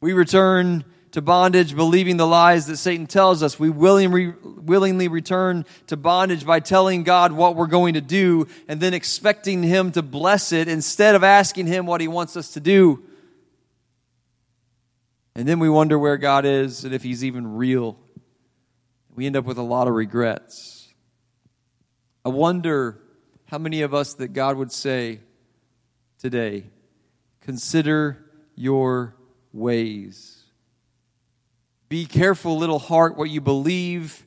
We 0.00 0.12
return 0.12 0.84
to 1.12 1.20
bondage 1.20 1.74
believing 1.74 2.16
the 2.16 2.26
lies 2.26 2.66
that 2.66 2.76
Satan 2.76 3.06
tells 3.06 3.42
us. 3.42 3.58
We 3.58 3.68
willingly, 3.68 4.28
willingly 4.28 5.08
return 5.08 5.66
to 5.88 5.96
bondage 5.96 6.46
by 6.46 6.60
telling 6.60 7.02
God 7.02 7.32
what 7.32 7.56
we're 7.56 7.66
going 7.66 7.94
to 7.94 8.00
do 8.00 8.46
and 8.68 8.80
then 8.80 8.94
expecting 8.94 9.62
Him 9.62 9.92
to 9.92 10.02
bless 10.02 10.52
it 10.52 10.68
instead 10.68 11.14
of 11.14 11.24
asking 11.24 11.66
Him 11.66 11.86
what 11.86 12.00
He 12.00 12.08
wants 12.08 12.36
us 12.36 12.52
to 12.52 12.60
do. 12.60 13.02
And 15.34 15.46
then 15.46 15.58
we 15.58 15.68
wonder 15.68 15.98
where 15.98 16.16
God 16.16 16.44
is 16.44 16.84
and 16.84 16.94
if 16.94 17.02
He's 17.02 17.24
even 17.24 17.56
real. 17.56 17.98
We 19.14 19.26
end 19.26 19.36
up 19.36 19.44
with 19.44 19.58
a 19.58 19.62
lot 19.62 19.88
of 19.88 19.94
regrets. 19.94 20.88
I 22.24 22.28
wonder 22.28 23.00
how 23.46 23.58
many 23.58 23.82
of 23.82 23.92
us 23.94 24.14
that 24.14 24.28
God 24.28 24.56
would 24.56 24.70
say 24.70 25.20
today, 26.18 26.64
consider 27.40 28.24
your 28.54 29.16
ways. 29.52 30.44
Be 31.88 32.06
careful, 32.06 32.56
little 32.56 32.78
heart, 32.78 33.16
what 33.16 33.30
you 33.30 33.40
believe 33.40 34.24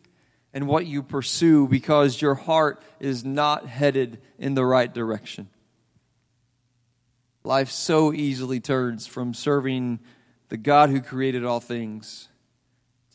and 0.54 0.68
what 0.68 0.86
you 0.86 1.02
pursue 1.02 1.68
because 1.68 2.22
your 2.22 2.36
heart 2.36 2.84
is 3.00 3.24
not 3.26 3.66
headed 3.66 4.22
in 4.38 4.54
the 4.54 4.66
right 4.66 4.94
direction. 4.94 5.50
Life 7.44 7.70
so 7.72 8.14
easily 8.14 8.60
turns 8.60 9.08
from 9.08 9.34
serving 9.34 10.00
the 10.50 10.58
God 10.58 10.90
who 10.90 11.02
created 11.02 11.44
all 11.44 11.60
things 11.60 12.30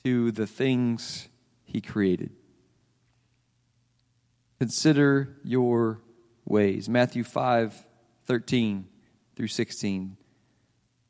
to 0.03 0.33
the 0.33 0.47
things 0.47 1.29
he 1.65 1.81
created. 1.81 2.31
Consider 4.59 5.37
your 5.45 6.01
ways. 6.45 6.89
Matthew 6.89 7.23
5 7.23 7.87
13 8.27 8.87
through 9.37 9.49
16 9.49 10.17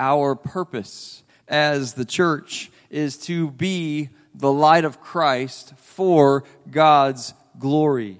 our 0.00 0.34
purpose 0.34 1.22
as 1.46 1.92
the 1.92 2.06
church 2.06 2.70
is 2.88 3.18
to 3.18 3.50
be 3.50 4.08
the 4.34 4.50
light 4.50 4.84
of 4.84 5.00
Christ 5.00 5.74
for 5.76 6.44
God's 6.70 7.34
glory. 7.58 8.18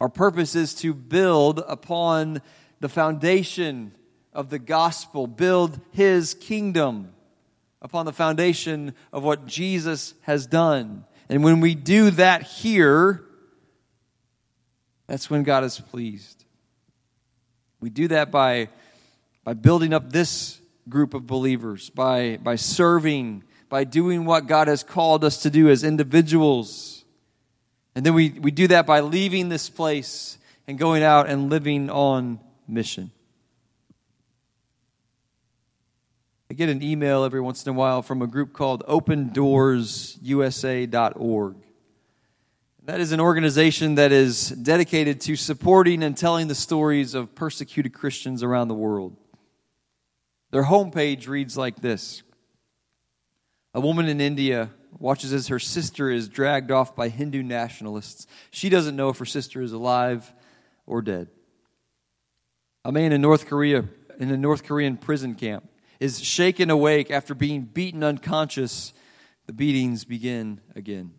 Our 0.00 0.08
purpose 0.08 0.56
is 0.56 0.74
to 0.76 0.94
build 0.94 1.62
upon 1.68 2.40
the 2.80 2.88
foundation 2.88 3.92
of 4.32 4.48
the 4.48 4.58
gospel, 4.58 5.26
build 5.26 5.78
his 5.90 6.32
kingdom 6.34 7.12
upon 7.82 8.06
the 8.06 8.12
foundation 8.12 8.94
of 9.12 9.22
what 9.22 9.46
Jesus 9.46 10.14
has 10.22 10.46
done. 10.46 11.04
And 11.28 11.44
when 11.44 11.60
we 11.60 11.74
do 11.74 12.10
that 12.12 12.42
here, 12.42 13.22
that's 15.06 15.28
when 15.28 15.42
God 15.42 15.62
is 15.62 15.78
pleased. 15.78 16.44
We 17.80 17.90
do 17.90 18.08
that 18.08 18.30
by 18.30 18.70
by 19.44 19.54
building 19.54 19.92
up 19.92 20.12
this 20.12 20.60
group 20.88 21.14
of 21.14 21.26
believers, 21.26 21.90
by, 21.90 22.38
by 22.42 22.56
serving, 22.56 23.44
by 23.68 23.84
doing 23.84 24.24
what 24.24 24.46
God 24.46 24.68
has 24.68 24.82
called 24.82 25.24
us 25.24 25.42
to 25.42 25.50
do 25.50 25.68
as 25.68 25.84
individuals. 25.84 27.04
And 27.94 28.06
then 28.06 28.14
we, 28.14 28.30
we 28.30 28.50
do 28.50 28.66
that 28.68 28.86
by 28.86 29.00
leaving 29.00 29.48
this 29.48 29.68
place 29.68 30.38
and 30.66 30.78
going 30.78 31.02
out 31.02 31.28
and 31.28 31.50
living 31.50 31.90
on 31.90 32.40
mission. 32.68 33.10
I 36.50 36.54
get 36.54 36.68
an 36.68 36.82
email 36.82 37.24
every 37.24 37.40
once 37.40 37.64
in 37.64 37.70
a 37.70 37.72
while 37.72 38.02
from 38.02 38.20
a 38.20 38.26
group 38.26 38.52
called 38.52 38.84
OpenDoorsUSA.org. 38.86 41.56
That 42.84 43.00
is 43.00 43.12
an 43.12 43.20
organization 43.20 43.94
that 43.94 44.12
is 44.12 44.50
dedicated 44.50 45.22
to 45.22 45.36
supporting 45.36 46.02
and 46.02 46.14
telling 46.16 46.48
the 46.48 46.54
stories 46.54 47.14
of 47.14 47.34
persecuted 47.34 47.94
Christians 47.94 48.42
around 48.42 48.68
the 48.68 48.74
world. 48.74 49.16
Their 50.52 50.64
homepage 50.64 51.26
reads 51.26 51.56
like 51.56 51.80
this 51.80 52.22
A 53.74 53.80
woman 53.80 54.06
in 54.06 54.20
India 54.20 54.70
watches 54.98 55.32
as 55.32 55.48
her 55.48 55.58
sister 55.58 56.10
is 56.10 56.28
dragged 56.28 56.70
off 56.70 56.94
by 56.94 57.08
Hindu 57.08 57.42
nationalists. 57.42 58.26
She 58.50 58.68
doesn't 58.68 58.94
know 58.94 59.08
if 59.08 59.18
her 59.18 59.24
sister 59.24 59.60
is 59.60 59.72
alive 59.72 60.32
or 60.86 61.02
dead. 61.02 61.28
A 62.84 62.92
man 62.92 63.12
in 63.12 63.20
North 63.20 63.46
Korea 63.46 63.84
in 64.20 64.30
a 64.30 64.36
North 64.36 64.64
Korean 64.64 64.96
prison 64.96 65.34
camp 65.34 65.68
is 65.98 66.22
shaken 66.22 66.68
awake 66.68 67.10
after 67.10 67.34
being 67.34 67.62
beaten 67.62 68.04
unconscious, 68.04 68.92
the 69.46 69.52
beatings 69.52 70.04
begin 70.04 70.60
again. 70.76 71.12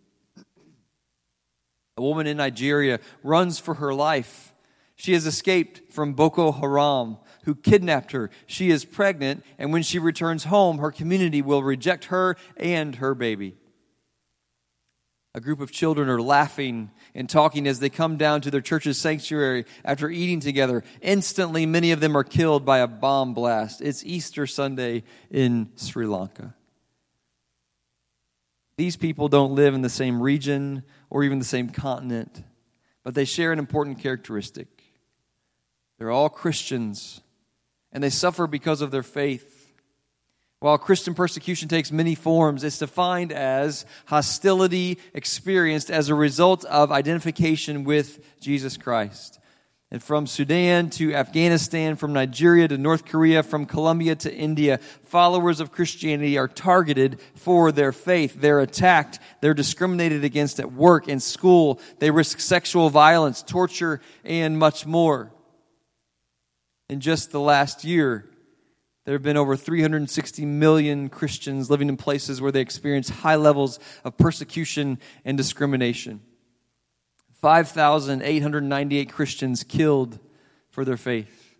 A 1.96 2.02
woman 2.02 2.26
in 2.26 2.36
Nigeria 2.36 3.00
runs 3.22 3.58
for 3.58 3.74
her 3.74 3.92
life. 3.92 4.54
She 4.96 5.12
has 5.12 5.26
escaped 5.26 5.92
from 5.92 6.14
Boko 6.14 6.52
Haram, 6.52 7.18
who 7.44 7.54
kidnapped 7.54 8.12
her. 8.12 8.30
She 8.46 8.70
is 8.70 8.84
pregnant, 8.84 9.44
and 9.58 9.72
when 9.72 9.82
she 9.82 9.98
returns 9.98 10.44
home, 10.44 10.78
her 10.78 10.90
community 10.90 11.42
will 11.42 11.62
reject 11.62 12.06
her 12.06 12.36
and 12.56 12.96
her 12.96 13.14
baby. 13.14 13.56
A 15.36 15.40
group 15.40 15.60
of 15.60 15.72
children 15.72 16.08
are 16.08 16.22
laughing 16.22 16.92
and 17.12 17.28
talking 17.28 17.66
as 17.66 17.80
they 17.80 17.90
come 17.90 18.16
down 18.16 18.40
to 18.42 18.52
their 18.52 18.60
church's 18.60 18.98
sanctuary 18.98 19.64
after 19.84 20.08
eating 20.08 20.38
together. 20.38 20.84
Instantly, 21.02 21.66
many 21.66 21.90
of 21.90 21.98
them 21.98 22.16
are 22.16 22.22
killed 22.22 22.64
by 22.64 22.78
a 22.78 22.86
bomb 22.86 23.34
blast. 23.34 23.80
It's 23.80 24.04
Easter 24.04 24.46
Sunday 24.46 25.02
in 25.30 25.70
Sri 25.74 26.06
Lanka. 26.06 26.54
These 28.76 28.96
people 28.96 29.28
don't 29.28 29.56
live 29.56 29.74
in 29.74 29.82
the 29.82 29.88
same 29.88 30.22
region 30.22 30.84
or 31.10 31.24
even 31.24 31.40
the 31.40 31.44
same 31.44 31.68
continent, 31.68 32.42
but 33.02 33.14
they 33.14 33.24
share 33.24 33.52
an 33.52 33.58
important 33.58 33.98
characteristic. 33.98 34.68
They're 35.98 36.10
all 36.12 36.28
Christians, 36.28 37.20
and 37.94 38.02
they 38.02 38.10
suffer 38.10 38.46
because 38.46 38.82
of 38.82 38.90
their 38.90 39.04
faith. 39.04 39.72
While 40.60 40.78
Christian 40.78 41.14
persecution 41.14 41.68
takes 41.68 41.92
many 41.92 42.14
forms, 42.14 42.64
it's 42.64 42.78
defined 42.78 43.32
as 43.32 43.84
hostility 44.06 44.98
experienced 45.12 45.90
as 45.90 46.08
a 46.08 46.14
result 46.14 46.64
of 46.64 46.90
identification 46.90 47.84
with 47.84 48.40
Jesus 48.40 48.76
Christ. 48.76 49.38
And 49.90 50.02
from 50.02 50.26
Sudan 50.26 50.88
to 50.90 51.14
Afghanistan, 51.14 51.94
from 51.96 52.14
Nigeria 52.14 52.66
to 52.66 52.78
North 52.78 53.04
Korea, 53.04 53.42
from 53.42 53.66
Colombia 53.66 54.16
to 54.16 54.34
India, 54.34 54.78
followers 55.02 55.60
of 55.60 55.70
Christianity 55.70 56.38
are 56.38 56.48
targeted 56.48 57.20
for 57.34 57.70
their 57.70 57.92
faith. 57.92 58.40
They're 58.40 58.60
attacked. 58.60 59.20
They're 59.42 59.54
discriminated 59.54 60.24
against 60.24 60.58
at 60.58 60.72
work 60.72 61.08
and 61.08 61.22
school. 61.22 61.78
They 61.98 62.10
risk 62.10 62.40
sexual 62.40 62.88
violence, 62.88 63.42
torture, 63.42 64.00
and 64.24 64.58
much 64.58 64.86
more. 64.86 65.33
In 66.88 67.00
just 67.00 67.32
the 67.32 67.40
last 67.40 67.84
year, 67.84 68.30
there 69.04 69.14
have 69.14 69.22
been 69.22 69.36
over 69.36 69.56
360 69.56 70.46
million 70.46 71.08
Christians 71.08 71.70
living 71.70 71.88
in 71.88 71.96
places 71.96 72.40
where 72.40 72.52
they 72.52 72.60
experience 72.60 73.08
high 73.08 73.34
levels 73.36 73.78
of 74.04 74.16
persecution 74.16 74.98
and 75.24 75.36
discrimination. 75.36 76.20
5,898 77.40 79.12
Christians 79.12 79.64
killed 79.64 80.20
for 80.70 80.84
their 80.84 80.96
faith. 80.96 81.56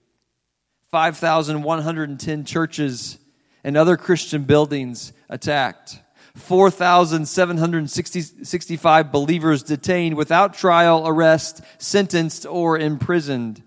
5,110 0.91 2.45
churches 2.45 3.19
and 3.63 3.77
other 3.77 3.97
Christian 3.97 4.43
buildings 4.45 5.13
attacked. 5.29 6.01
4,765 6.37 9.13
believers 9.13 9.63
detained 9.63 10.17
without 10.17 10.55
trial, 10.55 11.07
arrest, 11.07 11.61
sentenced, 11.79 12.47
or 12.47 12.79
imprisoned. 12.79 13.63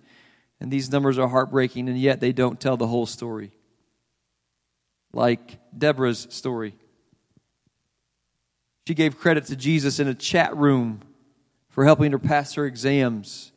And 0.59 0.71
these 0.71 0.91
numbers 0.91 1.17
are 1.17 1.27
heartbreaking, 1.27 1.87
and 1.87 1.97
yet 1.97 2.19
they 2.19 2.31
don't 2.31 2.59
tell 2.59 2.77
the 2.77 2.87
whole 2.87 3.05
story 3.05 3.51
like 5.13 5.57
Deborah's 5.77 6.27
story. 6.29 6.75
She 8.87 8.93
gave 8.93 9.17
credit 9.17 9.45
to 9.45 9.55
Jesus 9.55 9.99
in 9.99 10.07
a 10.07 10.13
chat 10.13 10.55
room 10.55 11.01
for 11.69 11.85
helping 11.85 12.11
her 12.11 12.19
pass 12.19 12.53
her 12.53 12.65
exams. 12.65 13.51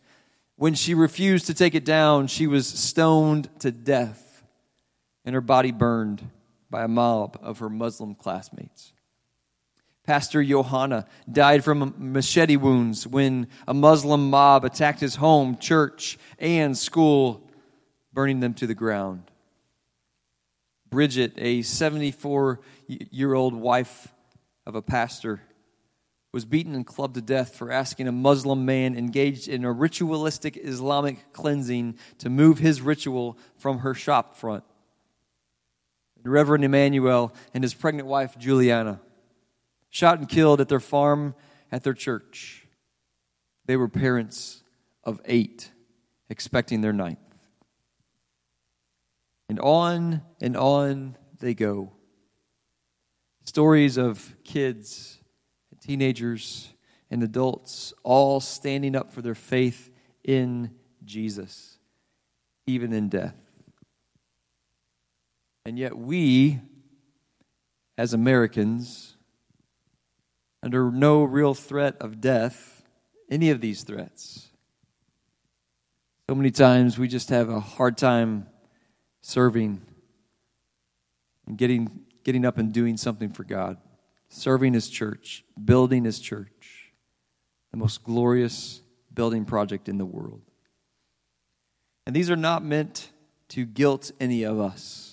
When 0.56 0.74
she 0.74 0.94
refused 0.94 1.46
to 1.46 1.54
take 1.54 1.74
it 1.74 1.84
down, 1.84 2.26
she 2.26 2.46
was 2.46 2.66
stoned 2.66 3.48
to 3.60 3.70
death 3.70 4.42
and 5.24 5.34
her 5.34 5.40
body 5.40 5.70
burned 5.70 6.28
by 6.70 6.84
a 6.84 6.88
mob 6.88 7.38
of 7.42 7.58
her 7.58 7.68
Muslim 7.68 8.14
classmates. 8.14 8.92
Pastor 10.04 10.42
Johanna 10.42 11.06
died 11.30 11.62
from 11.62 11.94
machete 11.98 12.56
wounds 12.56 13.06
when 13.06 13.48
a 13.68 13.74
Muslim 13.74 14.30
mob 14.30 14.64
attacked 14.64 15.00
his 15.00 15.16
home, 15.16 15.58
church, 15.58 16.18
and 16.38 16.76
school, 16.76 17.48
burning 18.12 18.40
them 18.40 18.54
to 18.54 18.66
the 18.66 18.74
ground. 18.74 19.30
Bridget, 20.88 21.34
a 21.36 21.62
74 21.62 22.60
year 22.88 23.34
old 23.34 23.54
wife 23.54 24.08
of 24.66 24.74
a 24.74 24.82
pastor, 24.82 25.40
was 26.32 26.44
beaten 26.44 26.74
and 26.74 26.86
clubbed 26.86 27.14
to 27.14 27.20
death 27.20 27.54
for 27.56 27.70
asking 27.70 28.08
a 28.08 28.12
Muslim 28.12 28.64
man 28.64 28.96
engaged 28.96 29.48
in 29.48 29.64
a 29.64 29.72
ritualistic 29.72 30.56
Islamic 30.56 31.32
cleansing 31.32 31.96
to 32.18 32.30
move 32.30 32.58
his 32.58 32.80
ritual 32.80 33.36
from 33.56 33.78
her 33.78 33.94
shop 33.94 34.36
front. 34.36 34.64
Reverend 36.22 36.64
Emmanuel 36.64 37.32
and 37.54 37.64
his 37.64 37.74
pregnant 37.74 38.06
wife, 38.06 38.38
Juliana, 38.38 39.00
shot 39.90 40.18
and 40.18 40.28
killed 40.28 40.60
at 40.60 40.68
their 40.68 40.80
farm 40.80 41.34
at 41.70 41.82
their 41.84 41.94
church. 41.94 42.66
They 43.66 43.76
were 43.76 43.88
parents 43.88 44.62
of 45.04 45.20
eight, 45.24 45.70
expecting 46.28 46.80
their 46.80 46.92
ninth. 46.92 47.18
And 49.48 49.60
on 49.60 50.22
and 50.40 50.56
on 50.56 51.16
they 51.40 51.54
go. 51.54 51.92
Stories 53.44 53.96
of 53.96 54.36
kids, 54.44 55.18
teenagers, 55.80 56.72
and 57.10 57.22
adults 57.22 57.92
all 58.04 58.40
standing 58.40 58.94
up 58.94 59.12
for 59.12 59.22
their 59.22 59.34
faith 59.34 59.90
in 60.22 60.70
Jesus, 61.04 61.78
even 62.66 62.92
in 62.92 63.08
death. 63.08 63.34
And 65.64 65.78
yet, 65.78 65.96
we, 65.96 66.60
as 67.98 68.14
Americans, 68.14 69.09
under 70.62 70.90
no 70.90 71.22
real 71.22 71.54
threat 71.54 71.96
of 72.00 72.20
death, 72.20 72.82
any 73.30 73.50
of 73.50 73.60
these 73.60 73.82
threats, 73.82 74.50
so 76.30 76.36
many 76.36 76.52
times 76.52 76.96
we 76.96 77.08
just 77.08 77.30
have 77.30 77.48
a 77.48 77.58
hard 77.58 77.98
time 77.98 78.46
serving 79.20 79.82
and 81.44 81.58
getting, 81.58 82.04
getting 82.22 82.44
up 82.44 82.56
and 82.56 82.72
doing 82.72 82.96
something 82.96 83.30
for 83.30 83.42
God, 83.42 83.78
serving 84.28 84.72
His 84.72 84.88
church, 84.88 85.44
building 85.64 86.04
His 86.04 86.20
church, 86.20 86.92
the 87.72 87.78
most 87.78 88.04
glorious 88.04 88.80
building 89.12 89.44
project 89.44 89.88
in 89.88 89.98
the 89.98 90.06
world. 90.06 90.42
And 92.06 92.14
these 92.14 92.30
are 92.30 92.36
not 92.36 92.62
meant 92.64 93.10
to 93.48 93.66
guilt 93.66 94.12
any 94.20 94.44
of 94.44 94.60
us, 94.60 95.09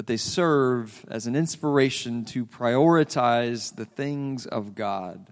but 0.00 0.06
they 0.06 0.16
serve 0.16 1.04
as 1.10 1.26
an 1.26 1.36
inspiration 1.36 2.24
to 2.24 2.46
prioritize 2.46 3.76
the 3.76 3.84
things 3.84 4.46
of 4.46 4.74
God, 4.74 5.26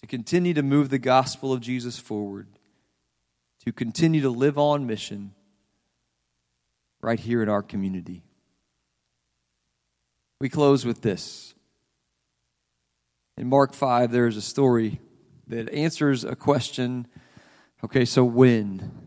to 0.00 0.06
continue 0.06 0.54
to 0.54 0.62
move 0.62 0.88
the 0.88 1.00
gospel 1.00 1.52
of 1.52 1.60
Jesus 1.60 1.98
forward, 1.98 2.46
to 3.64 3.72
continue 3.72 4.20
to 4.20 4.30
live 4.30 4.56
on 4.56 4.86
mission 4.86 5.32
right 7.00 7.18
here 7.18 7.42
in 7.42 7.48
our 7.48 7.60
community. 7.60 8.22
We 10.40 10.48
close 10.48 10.84
with 10.84 11.02
this. 11.02 11.56
In 13.36 13.48
Mark 13.48 13.74
5, 13.74 14.12
there's 14.12 14.36
a 14.36 14.42
story 14.42 15.00
that 15.48 15.68
answers 15.70 16.22
a 16.22 16.36
question 16.36 17.08
okay, 17.82 18.04
so 18.04 18.22
when? 18.24 19.03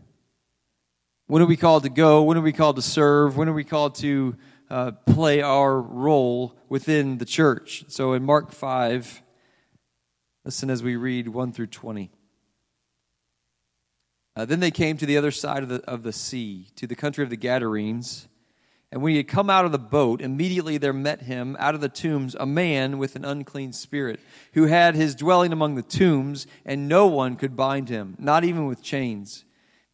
When 1.28 1.42
are 1.42 1.46
we 1.46 1.58
called 1.58 1.82
to 1.82 1.90
go? 1.90 2.22
When 2.22 2.38
are 2.38 2.42
we 2.42 2.54
called 2.54 2.76
to 2.76 2.82
serve? 2.82 3.36
When 3.36 3.50
are 3.50 3.52
we 3.52 3.62
called 3.62 3.96
to 3.96 4.34
uh, 4.70 4.92
play 4.92 5.42
our 5.42 5.78
role 5.78 6.56
within 6.70 7.18
the 7.18 7.26
church? 7.26 7.84
So 7.88 8.14
in 8.14 8.24
Mark 8.24 8.50
5, 8.50 9.22
listen 10.46 10.70
as 10.70 10.82
we 10.82 10.96
read 10.96 11.28
1 11.28 11.52
through 11.52 11.66
20. 11.66 12.10
Uh, 14.36 14.46
then 14.46 14.60
they 14.60 14.70
came 14.70 14.96
to 14.96 15.04
the 15.04 15.18
other 15.18 15.30
side 15.30 15.62
of 15.62 15.68
the, 15.68 15.82
of 15.82 16.02
the 16.02 16.14
sea, 16.14 16.68
to 16.76 16.86
the 16.86 16.96
country 16.96 17.22
of 17.22 17.28
the 17.28 17.36
Gadarenes. 17.36 18.26
And 18.90 19.02
when 19.02 19.10
he 19.10 19.18
had 19.18 19.28
come 19.28 19.50
out 19.50 19.66
of 19.66 19.72
the 19.72 19.78
boat, 19.78 20.22
immediately 20.22 20.78
there 20.78 20.94
met 20.94 21.20
him 21.20 21.58
out 21.60 21.74
of 21.74 21.82
the 21.82 21.90
tombs 21.90 22.36
a 22.40 22.46
man 22.46 22.96
with 22.96 23.16
an 23.16 23.26
unclean 23.26 23.74
spirit, 23.74 24.18
who 24.54 24.64
had 24.64 24.94
his 24.94 25.14
dwelling 25.14 25.52
among 25.52 25.74
the 25.74 25.82
tombs, 25.82 26.46
and 26.64 26.88
no 26.88 27.06
one 27.06 27.36
could 27.36 27.54
bind 27.54 27.90
him, 27.90 28.16
not 28.18 28.44
even 28.44 28.64
with 28.64 28.82
chains 28.82 29.44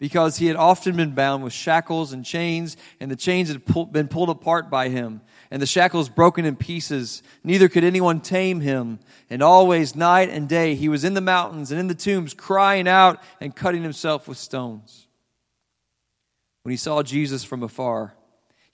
because 0.05 0.37
he 0.37 0.49
had 0.49 0.57
often 0.57 0.95
been 0.95 1.13
bound 1.13 1.43
with 1.43 1.55
shackles 1.55 2.13
and 2.13 2.27
chains, 2.27 2.77
and 3.01 3.11
the 3.11 3.17
chains 3.17 3.49
had 3.49 3.65
pull, 3.65 3.87
been 3.87 4.07
pulled 4.07 4.29
apart 4.29 4.69
by 4.69 4.91
him, 4.91 5.23
and 5.51 5.63
the 5.63 5.67
shackles 5.67 6.11
broken 6.11 6.45
in 6.45 6.57
pieces. 6.57 7.23
Neither 7.43 7.71
could 7.71 7.85
anyone 7.85 8.21
tame 8.21 8.61
him. 8.61 8.99
And 9.31 9.43
always, 9.43 9.97
night 9.97 10.29
and 10.29 10.47
day, 10.47 10.75
he 10.75 10.91
was 10.91 11.05
in 11.05 11.15
the 11.15 11.23
mountains 11.23 11.71
and 11.71 11.81
in 11.81 11.87
the 11.87 11.95
tombs, 11.95 12.35
crying 12.35 12.87
out 12.87 13.19
and 13.41 13.57
cutting 13.57 13.83
himself 13.83 14.29
with 14.29 14.37
stones. 14.37 15.07
When 16.65 16.73
he 16.73 16.77
saw 16.77 17.03
Jesus 17.03 17.43
from 17.43 17.63
afar, 17.63 18.15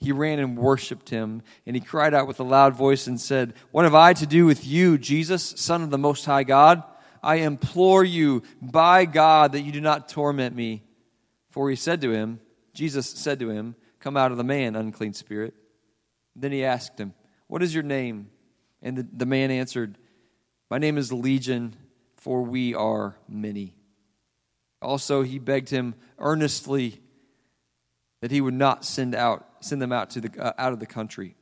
he 0.01 0.11
ran 0.11 0.37
and 0.37 0.57
worshiped 0.57 1.07
him, 1.11 1.43
and 1.65 1.77
he 1.77 1.81
cried 1.81 2.13
out 2.13 2.27
with 2.27 2.41
a 2.41 2.43
loud 2.43 2.75
voice 2.75 3.07
and 3.07 3.21
said, 3.21 3.53
What 3.71 3.85
have 3.85 3.95
I 3.95 4.11
to 4.15 4.27
do 4.27 4.45
with 4.45 4.67
you, 4.67 4.97
Jesus, 4.97 5.53
Son 5.55 5.81
of 5.81 5.91
the 5.91 5.97
Most 5.97 6.25
High 6.25 6.43
God? 6.43 6.83
I 7.23 7.35
implore 7.35 8.03
you, 8.03 8.43
by 8.61 9.05
God, 9.05 9.53
that 9.53 9.61
you 9.61 9.71
do 9.71 9.79
not 9.79 10.09
torment 10.09 10.57
me. 10.57 10.83
For 11.51 11.69
he 11.69 11.75
said 11.75 12.01
to 12.01 12.11
him, 12.11 12.39
Jesus 12.73 13.07
said 13.07 13.39
to 13.39 13.49
him, 13.49 13.75
Come 13.99 14.17
out 14.17 14.31
of 14.31 14.37
the 14.37 14.43
man, 14.43 14.75
unclean 14.75 15.13
spirit. 15.13 15.53
Then 16.35 16.51
he 16.51 16.65
asked 16.65 16.97
him, 16.97 17.13
What 17.47 17.61
is 17.61 17.73
your 17.73 17.83
name? 17.83 18.29
And 18.81 18.97
the, 18.97 19.07
the 19.11 19.25
man 19.25 19.51
answered, 19.51 19.97
My 20.69 20.79
name 20.79 20.97
is 20.97 21.13
Legion, 21.13 21.75
for 22.15 22.41
we 22.41 22.73
are 22.73 23.17
many. 23.27 23.75
Also, 24.81 25.21
he 25.21 25.37
begged 25.37 25.69
him 25.69 25.93
earnestly 26.17 27.01
that 28.21 28.31
he 28.31 28.41
would 28.41 28.53
not 28.53 28.83
send 28.85 29.13
out 29.13 29.45
send 29.59 29.79
them 29.79 29.91
out 29.91 30.09
to 30.11 30.21
the 30.21 30.43
uh, 30.43 30.53
out 30.57 30.73
of 30.73 30.79
the 30.79 30.87
country. 30.87 31.35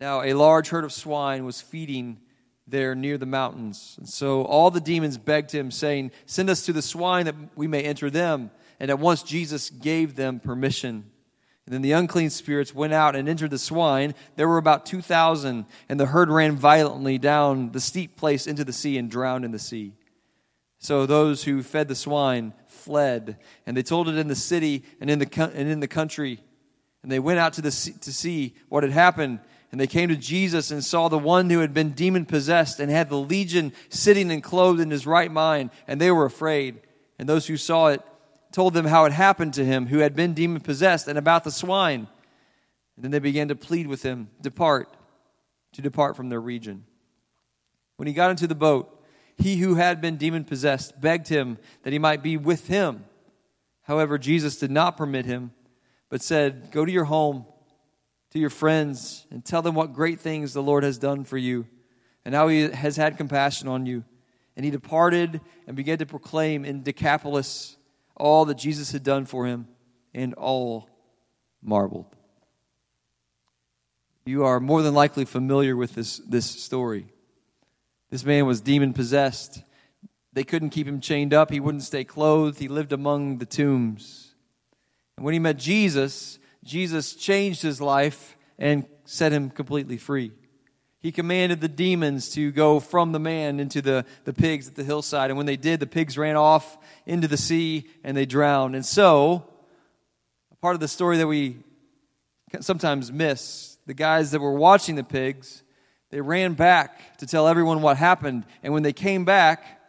Now, 0.00 0.22
a 0.22 0.34
large 0.34 0.70
herd 0.70 0.84
of 0.84 0.92
swine 0.92 1.44
was 1.44 1.60
feeding 1.60 2.18
there 2.66 2.94
near 2.94 3.18
the 3.18 3.26
mountains. 3.26 3.96
And 3.98 4.08
so 4.08 4.42
all 4.42 4.70
the 4.70 4.80
demons 4.80 5.18
begged 5.18 5.52
him, 5.52 5.70
saying, 5.70 6.10
Send 6.26 6.50
us 6.50 6.66
to 6.66 6.72
the 6.72 6.82
swine 6.82 7.26
that 7.26 7.36
we 7.54 7.68
may 7.68 7.82
enter 7.82 8.10
them. 8.10 8.50
And 8.82 8.90
at 8.90 8.98
once 8.98 9.22
Jesus 9.22 9.70
gave 9.70 10.16
them 10.16 10.40
permission. 10.40 11.04
And 11.66 11.72
then 11.72 11.82
the 11.82 11.92
unclean 11.92 12.30
spirits 12.30 12.74
went 12.74 12.92
out 12.92 13.14
and 13.14 13.28
entered 13.28 13.52
the 13.52 13.58
swine. 13.58 14.12
There 14.34 14.48
were 14.48 14.58
about 14.58 14.86
2,000, 14.86 15.66
and 15.88 16.00
the 16.00 16.06
herd 16.06 16.28
ran 16.28 16.56
violently 16.56 17.16
down 17.16 17.70
the 17.70 17.80
steep 17.80 18.16
place 18.16 18.48
into 18.48 18.64
the 18.64 18.72
sea 18.72 18.98
and 18.98 19.08
drowned 19.08 19.44
in 19.44 19.52
the 19.52 19.58
sea. 19.60 19.92
So 20.80 21.06
those 21.06 21.44
who 21.44 21.62
fed 21.62 21.86
the 21.86 21.94
swine 21.94 22.54
fled, 22.66 23.38
and 23.66 23.76
they 23.76 23.84
told 23.84 24.08
it 24.08 24.18
in 24.18 24.26
the 24.26 24.34
city 24.34 24.82
and 25.00 25.08
in 25.08 25.20
the, 25.20 25.52
and 25.54 25.68
in 25.68 25.78
the 25.78 25.86
country. 25.86 26.40
And 27.04 27.12
they 27.12 27.20
went 27.20 27.38
out 27.38 27.52
to, 27.52 27.62
the, 27.62 27.70
to 28.00 28.12
see 28.12 28.56
what 28.68 28.82
had 28.82 28.90
happened. 28.90 29.38
And 29.70 29.80
they 29.80 29.86
came 29.86 30.08
to 30.08 30.16
Jesus 30.16 30.72
and 30.72 30.84
saw 30.84 31.06
the 31.06 31.18
one 31.18 31.48
who 31.50 31.60
had 31.60 31.72
been 31.72 31.92
demon 31.92 32.26
possessed 32.26 32.80
and 32.80 32.90
had 32.90 33.10
the 33.10 33.16
legion 33.16 33.72
sitting 33.90 34.32
and 34.32 34.42
clothed 34.42 34.80
in 34.80 34.90
his 34.90 35.06
right 35.06 35.30
mind, 35.30 35.70
and 35.86 36.00
they 36.00 36.10
were 36.10 36.24
afraid. 36.24 36.80
And 37.20 37.28
those 37.28 37.46
who 37.46 37.56
saw 37.56 37.86
it 37.86 38.02
told 38.52 38.74
them 38.74 38.86
how 38.86 39.04
it 39.04 39.12
happened 39.12 39.54
to 39.54 39.64
him 39.64 39.86
who 39.86 39.98
had 39.98 40.14
been 40.14 40.34
demon 40.34 40.60
possessed 40.60 41.08
and 41.08 41.18
about 41.18 41.44
the 41.44 41.50
swine. 41.50 42.06
And 42.96 43.04
then 43.04 43.10
they 43.10 43.18
began 43.18 43.48
to 43.48 43.54
plead 43.54 43.86
with 43.86 44.02
him, 44.02 44.30
Depart, 44.40 44.94
to 45.72 45.82
depart 45.82 46.16
from 46.16 46.28
their 46.28 46.40
region. 46.40 46.84
When 47.96 48.06
he 48.06 48.14
got 48.14 48.30
into 48.30 48.46
the 48.46 48.54
boat, 48.54 49.02
he 49.36 49.56
who 49.56 49.76
had 49.76 50.00
been 50.00 50.16
demon 50.16 50.44
possessed 50.44 51.00
begged 51.00 51.28
him 51.28 51.58
that 51.82 51.92
he 51.92 51.98
might 51.98 52.22
be 52.22 52.36
with 52.36 52.66
him. 52.66 53.04
However, 53.82 54.18
Jesus 54.18 54.56
did 54.56 54.70
not 54.70 54.96
permit 54.96 55.26
him, 55.26 55.52
but 56.08 56.22
said, 56.22 56.70
Go 56.70 56.84
to 56.84 56.92
your 56.92 57.04
home, 57.04 57.46
to 58.30 58.38
your 58.38 58.50
friends, 58.50 59.26
and 59.30 59.44
tell 59.44 59.62
them 59.62 59.74
what 59.74 59.92
great 59.92 60.20
things 60.20 60.52
the 60.52 60.62
Lord 60.62 60.84
has 60.84 60.98
done 60.98 61.24
for 61.24 61.38
you, 61.38 61.66
and 62.24 62.34
how 62.34 62.48
he 62.48 62.62
has 62.62 62.96
had 62.96 63.16
compassion 63.16 63.68
on 63.68 63.86
you. 63.86 64.04
And 64.54 64.64
he 64.64 64.70
departed 64.70 65.40
and 65.66 65.76
began 65.76 65.98
to 65.98 66.06
proclaim 66.06 66.64
in 66.64 66.82
Decapolis 66.82 67.76
all 68.16 68.44
that 68.46 68.58
Jesus 68.58 68.92
had 68.92 69.02
done 69.02 69.26
for 69.26 69.46
him, 69.46 69.68
and 70.14 70.34
all 70.34 70.88
marveled. 71.62 72.06
You 74.24 74.44
are 74.44 74.60
more 74.60 74.82
than 74.82 74.94
likely 74.94 75.24
familiar 75.24 75.74
with 75.74 75.94
this, 75.94 76.18
this 76.18 76.46
story. 76.46 77.06
This 78.10 78.24
man 78.24 78.46
was 78.46 78.60
demon 78.60 78.92
possessed. 78.92 79.62
They 80.32 80.44
couldn't 80.44 80.70
keep 80.70 80.86
him 80.86 81.00
chained 81.00 81.34
up. 81.34 81.50
He 81.50 81.60
wouldn't 81.60 81.82
stay 81.82 82.04
clothed. 82.04 82.58
He 82.58 82.68
lived 82.68 82.92
among 82.92 83.38
the 83.38 83.46
tombs. 83.46 84.34
And 85.16 85.24
when 85.24 85.32
he 85.32 85.40
met 85.40 85.58
Jesus, 85.58 86.38
Jesus 86.62 87.14
changed 87.14 87.62
his 87.62 87.80
life 87.80 88.36
and 88.58 88.86
set 89.04 89.32
him 89.32 89.50
completely 89.50 89.96
free. 89.96 90.32
He 91.02 91.10
commanded 91.10 91.60
the 91.60 91.68
demons 91.68 92.30
to 92.30 92.52
go 92.52 92.78
from 92.78 93.10
the 93.10 93.18
man 93.18 93.58
into 93.58 93.82
the, 93.82 94.06
the 94.24 94.32
pigs 94.32 94.68
at 94.68 94.76
the 94.76 94.84
hillside. 94.84 95.30
And 95.30 95.36
when 95.36 95.46
they 95.46 95.56
did, 95.56 95.80
the 95.80 95.86
pigs 95.86 96.16
ran 96.16 96.36
off 96.36 96.78
into 97.06 97.26
the 97.26 97.36
sea 97.36 97.88
and 98.04 98.16
they 98.16 98.24
drowned. 98.24 98.76
And 98.76 98.86
so, 98.86 99.44
a 100.52 100.56
part 100.56 100.74
of 100.74 100.80
the 100.80 100.86
story 100.86 101.16
that 101.16 101.26
we 101.26 101.56
sometimes 102.60 103.10
miss 103.10 103.78
the 103.86 103.94
guys 103.94 104.30
that 104.30 104.40
were 104.40 104.52
watching 104.52 104.94
the 104.94 105.02
pigs, 105.02 105.64
they 106.10 106.20
ran 106.20 106.54
back 106.54 107.18
to 107.18 107.26
tell 107.26 107.48
everyone 107.48 107.82
what 107.82 107.96
happened. 107.96 108.46
And 108.62 108.72
when 108.72 108.84
they 108.84 108.92
came 108.92 109.24
back, 109.24 109.80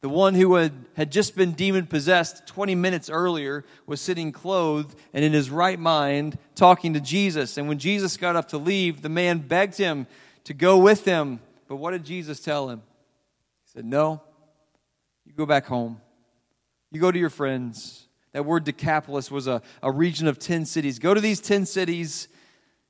the 0.00 0.08
one 0.08 0.34
who 0.34 0.54
had, 0.54 0.72
had 0.94 1.12
just 1.12 1.36
been 1.36 1.52
demon 1.52 1.86
possessed 1.86 2.46
20 2.46 2.74
minutes 2.74 3.10
earlier 3.10 3.62
was 3.86 4.00
sitting 4.00 4.32
clothed 4.32 4.96
and 5.12 5.22
in 5.22 5.34
his 5.34 5.50
right 5.50 5.78
mind 5.78 6.38
talking 6.54 6.94
to 6.94 7.00
Jesus. 7.00 7.58
And 7.58 7.68
when 7.68 7.78
Jesus 7.78 8.16
got 8.16 8.36
up 8.36 8.48
to 8.48 8.58
leave, 8.58 9.02
the 9.02 9.10
man 9.10 9.38
begged 9.38 9.76
him 9.76 10.06
to 10.46 10.54
go 10.54 10.78
with 10.78 11.04
him. 11.04 11.40
But 11.68 11.76
what 11.76 11.90
did 11.90 12.04
Jesus 12.04 12.40
tell 12.40 12.70
him? 12.70 12.82
He 13.64 13.72
said, 13.72 13.84
No, 13.84 14.22
you 15.24 15.32
go 15.32 15.46
back 15.46 15.66
home. 15.66 16.00
You 16.90 17.00
go 17.00 17.12
to 17.12 17.18
your 17.18 17.30
friends. 17.30 18.08
That 18.32 18.44
word 18.44 18.64
Decapolis 18.64 19.30
was 19.30 19.46
a, 19.46 19.60
a 19.82 19.90
region 19.90 20.28
of 20.28 20.38
10 20.38 20.64
cities. 20.66 20.98
Go 20.98 21.14
to 21.14 21.20
these 21.20 21.40
10 21.40 21.66
cities 21.66 22.28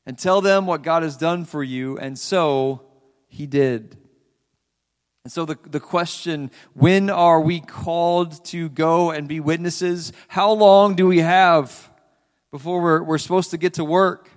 and 0.04 0.18
tell 0.18 0.40
them 0.40 0.66
what 0.66 0.82
God 0.82 1.02
has 1.02 1.16
done 1.16 1.44
for 1.44 1.62
you. 1.62 1.98
And 1.98 2.18
so 2.18 2.82
he 3.28 3.46
did. 3.46 3.96
And 5.24 5.32
so 5.32 5.44
the, 5.44 5.58
the 5.66 5.80
question 5.80 6.50
when 6.74 7.10
are 7.10 7.40
we 7.40 7.60
called 7.60 8.44
to 8.46 8.68
go 8.68 9.10
and 9.10 9.26
be 9.26 9.40
witnesses? 9.40 10.12
How 10.28 10.52
long 10.52 10.94
do 10.94 11.06
we 11.06 11.20
have 11.20 11.90
before 12.50 12.82
we're, 12.82 13.02
we're 13.02 13.18
supposed 13.18 13.50
to 13.52 13.56
get 13.56 13.74
to 13.74 13.84
work? 13.84 14.30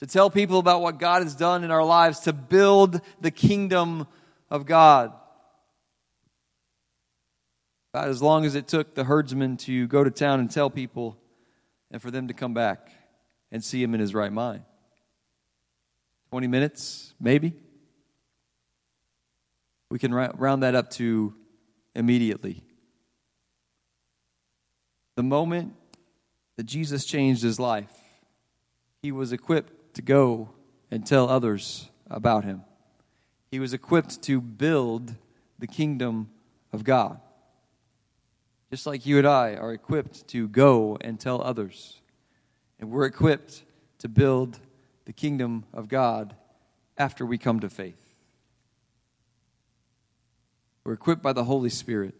To 0.00 0.06
tell 0.06 0.28
people 0.30 0.58
about 0.58 0.82
what 0.82 0.98
God 0.98 1.22
has 1.22 1.34
done 1.34 1.64
in 1.64 1.70
our 1.70 1.84
lives, 1.84 2.20
to 2.20 2.32
build 2.32 3.00
the 3.20 3.30
kingdom 3.30 4.06
of 4.50 4.66
God. 4.66 5.12
About 7.92 8.08
as 8.08 8.20
long 8.20 8.44
as 8.44 8.54
it 8.54 8.66
took 8.66 8.94
the 8.94 9.04
herdsman 9.04 9.56
to 9.58 9.86
go 9.86 10.02
to 10.02 10.10
town 10.10 10.40
and 10.40 10.50
tell 10.50 10.68
people, 10.68 11.16
and 11.90 12.02
for 12.02 12.10
them 12.10 12.28
to 12.28 12.34
come 12.34 12.54
back 12.54 12.90
and 13.52 13.62
see 13.62 13.82
him 13.82 13.94
in 13.94 14.00
his 14.00 14.14
right 14.14 14.32
mind. 14.32 14.62
20 16.30 16.48
minutes, 16.48 17.14
maybe. 17.20 17.54
We 19.90 20.00
can 20.00 20.12
round 20.12 20.64
that 20.64 20.74
up 20.74 20.90
to 20.92 21.34
immediately. 21.94 22.64
The 25.14 25.22
moment 25.22 25.74
that 26.56 26.64
Jesus 26.64 27.04
changed 27.04 27.44
his 27.44 27.60
life, 27.60 27.92
he 29.02 29.12
was 29.12 29.32
equipped 29.32 29.72
to 29.94 30.02
go 30.02 30.50
and 30.90 31.06
tell 31.06 31.28
others 31.28 31.88
about 32.08 32.44
him. 32.44 32.62
He 33.50 33.60
was 33.60 33.72
equipped 33.72 34.22
to 34.22 34.40
build 34.40 35.14
the 35.58 35.66
kingdom 35.66 36.30
of 36.72 36.84
God. 36.84 37.20
Just 38.70 38.86
like 38.86 39.06
you 39.06 39.18
and 39.18 39.26
I 39.26 39.54
are 39.54 39.72
equipped 39.72 40.26
to 40.28 40.48
go 40.48 40.98
and 41.00 41.18
tell 41.18 41.40
others. 41.40 42.00
And 42.80 42.90
we're 42.90 43.06
equipped 43.06 43.62
to 43.98 44.08
build 44.08 44.58
the 45.04 45.12
kingdom 45.12 45.64
of 45.72 45.88
God 45.88 46.34
after 46.98 47.24
we 47.24 47.38
come 47.38 47.60
to 47.60 47.70
faith. 47.70 48.00
We're 50.84 50.94
equipped 50.94 51.22
by 51.22 51.32
the 51.32 51.44
Holy 51.44 51.70
Spirit, 51.70 52.14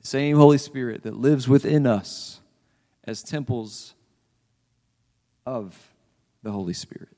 the 0.00 0.06
same 0.06 0.36
Holy 0.36 0.58
Spirit 0.58 1.02
that 1.02 1.16
lives 1.16 1.48
within 1.48 1.86
us 1.86 2.40
as 3.04 3.22
temples 3.22 3.94
of 5.44 5.91
the 6.42 6.50
Holy 6.50 6.72
Spirit. 6.72 7.16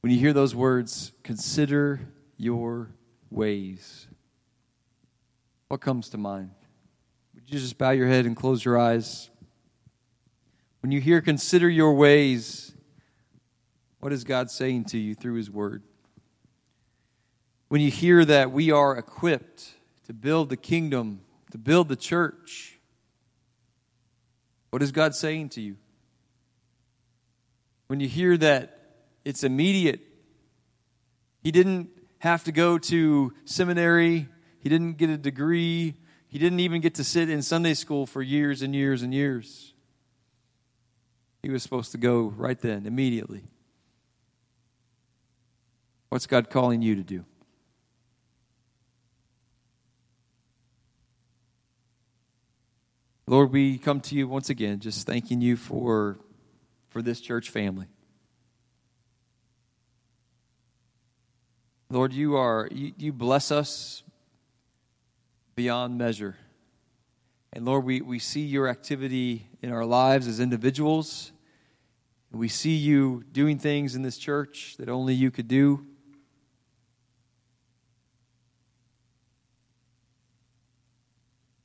When 0.00 0.12
you 0.12 0.18
hear 0.18 0.32
those 0.32 0.54
words, 0.54 1.12
consider 1.22 2.00
your 2.36 2.90
ways. 3.30 4.06
What 5.68 5.80
comes 5.80 6.10
to 6.10 6.18
mind? 6.18 6.50
Would 7.34 7.50
you 7.50 7.58
just 7.58 7.76
bow 7.76 7.90
your 7.90 8.06
head 8.06 8.26
and 8.26 8.36
close 8.36 8.64
your 8.64 8.78
eyes? 8.78 9.30
When 10.80 10.92
you 10.92 11.00
hear 11.00 11.20
consider 11.20 11.68
your 11.68 11.94
ways, 11.94 12.72
what 13.98 14.12
is 14.12 14.22
God 14.22 14.50
saying 14.50 14.84
to 14.86 14.98
you 14.98 15.14
through 15.14 15.34
His 15.34 15.50
Word? 15.50 15.82
When 17.68 17.80
you 17.80 17.90
hear 17.90 18.24
that 18.24 18.52
we 18.52 18.70
are 18.70 18.96
equipped 18.96 19.72
to 20.06 20.12
build 20.12 20.50
the 20.50 20.56
kingdom, 20.56 21.22
to 21.50 21.58
build 21.58 21.88
the 21.88 21.96
church, 21.96 22.78
what 24.70 24.82
is 24.82 24.92
God 24.92 25.14
saying 25.14 25.48
to 25.50 25.60
you? 25.60 25.76
When 27.86 28.00
you 28.00 28.08
hear 28.08 28.36
that 28.36 28.78
it's 29.24 29.44
immediate. 29.44 30.00
He 31.42 31.50
didn't 31.50 31.90
have 32.18 32.44
to 32.44 32.52
go 32.52 32.78
to 32.78 33.32
seminary, 33.44 34.28
he 34.60 34.68
didn't 34.68 34.94
get 34.94 35.10
a 35.10 35.16
degree, 35.16 35.94
he 36.28 36.38
didn't 36.38 36.60
even 36.60 36.80
get 36.80 36.94
to 36.96 37.04
sit 37.04 37.30
in 37.30 37.42
Sunday 37.42 37.74
school 37.74 38.06
for 38.06 38.22
years 38.22 38.62
and 38.62 38.74
years 38.74 39.02
and 39.02 39.14
years. 39.14 39.74
He 41.42 41.50
was 41.50 41.62
supposed 41.62 41.92
to 41.92 41.98
go 41.98 42.32
right 42.36 42.60
then, 42.60 42.86
immediately. 42.86 43.44
What's 46.08 46.26
God 46.26 46.50
calling 46.50 46.82
you 46.82 46.96
to 46.96 47.02
do? 47.02 47.24
Lord, 53.28 53.52
we 53.52 53.78
come 53.78 54.00
to 54.02 54.14
you 54.14 54.28
once 54.28 54.50
again, 54.50 54.78
just 54.78 55.06
thanking 55.06 55.40
you 55.40 55.56
for 55.56 56.16
for 56.96 57.02
this 57.02 57.20
church 57.20 57.50
family. 57.50 57.84
Lord, 61.90 62.14
you 62.14 62.36
are 62.36 62.70
you, 62.72 62.94
you 62.96 63.12
bless 63.12 63.52
us 63.52 64.02
beyond 65.56 65.98
measure. 65.98 66.38
And 67.52 67.66
Lord, 67.66 67.84
we, 67.84 68.00
we 68.00 68.18
see 68.18 68.40
your 68.40 68.66
activity 68.66 69.46
in 69.60 69.72
our 69.72 69.84
lives 69.84 70.26
as 70.26 70.40
individuals. 70.40 71.32
We 72.32 72.48
see 72.48 72.76
you 72.76 73.24
doing 73.30 73.58
things 73.58 73.94
in 73.94 74.00
this 74.00 74.16
church 74.16 74.76
that 74.78 74.88
only 74.88 75.12
you 75.12 75.30
could 75.30 75.48
do. 75.48 75.84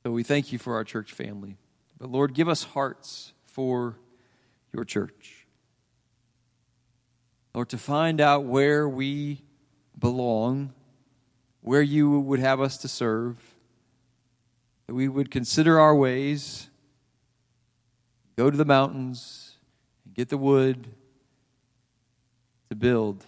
So 0.02 0.10
we 0.10 0.24
thank 0.24 0.52
you 0.52 0.58
for 0.58 0.74
our 0.74 0.84
church 0.84 1.10
family. 1.10 1.56
But 1.98 2.10
Lord, 2.10 2.34
give 2.34 2.50
us 2.50 2.64
hearts 2.64 3.32
for 3.46 3.96
your 4.72 4.84
church. 4.84 5.46
Lord, 7.54 7.68
to 7.70 7.78
find 7.78 8.20
out 8.20 8.44
where 8.44 8.88
we 8.88 9.42
belong, 9.98 10.72
where 11.60 11.82
you 11.82 12.18
would 12.20 12.40
have 12.40 12.60
us 12.60 12.78
to 12.78 12.88
serve, 12.88 13.36
that 14.86 14.94
we 14.94 15.08
would 15.08 15.30
consider 15.30 15.78
our 15.78 15.94
ways, 15.94 16.70
go 18.36 18.50
to 18.50 18.56
the 18.56 18.64
mountains, 18.64 19.58
and 20.04 20.14
get 20.14 20.30
the 20.30 20.38
wood 20.38 20.88
to 22.70 22.76
build 22.76 23.26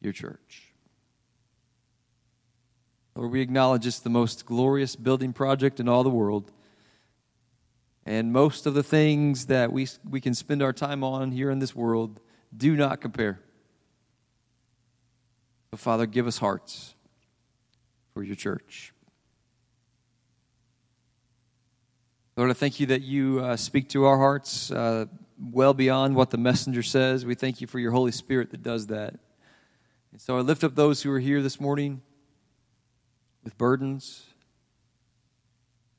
your 0.00 0.12
church. 0.12 0.72
Lord, 3.14 3.32
we 3.32 3.40
acknowledge 3.40 3.86
it's 3.86 3.98
the 3.98 4.08
most 4.08 4.46
glorious 4.46 4.96
building 4.96 5.32
project 5.32 5.80
in 5.80 5.88
all 5.88 6.02
the 6.02 6.10
world. 6.10 6.50
And 8.08 8.32
most 8.32 8.64
of 8.64 8.72
the 8.72 8.82
things 8.82 9.48
that 9.48 9.70
we, 9.70 9.86
we 10.08 10.22
can 10.22 10.32
spend 10.32 10.62
our 10.62 10.72
time 10.72 11.04
on 11.04 11.30
here 11.30 11.50
in 11.50 11.58
this 11.58 11.76
world 11.76 12.20
do 12.56 12.74
not 12.74 13.02
compare. 13.02 13.38
But 15.70 15.78
Father, 15.78 16.06
give 16.06 16.26
us 16.26 16.38
hearts 16.38 16.94
for 18.14 18.22
your 18.22 18.34
church. 18.34 18.94
Lord, 22.34 22.48
I 22.48 22.54
thank 22.54 22.80
you 22.80 22.86
that 22.86 23.02
you 23.02 23.40
uh, 23.40 23.56
speak 23.58 23.90
to 23.90 24.06
our 24.06 24.16
hearts 24.16 24.70
uh, 24.70 25.04
well 25.38 25.74
beyond 25.74 26.16
what 26.16 26.30
the 26.30 26.38
messenger 26.38 26.82
says. 26.82 27.26
We 27.26 27.34
thank 27.34 27.60
you 27.60 27.66
for 27.66 27.78
your 27.78 27.92
Holy 27.92 28.12
Spirit 28.12 28.52
that 28.52 28.62
does 28.62 28.86
that. 28.86 29.16
And 30.12 30.20
so 30.22 30.38
I 30.38 30.40
lift 30.40 30.64
up 30.64 30.74
those 30.74 31.02
who 31.02 31.12
are 31.12 31.20
here 31.20 31.42
this 31.42 31.60
morning 31.60 32.00
with 33.44 33.58
burdens. 33.58 34.27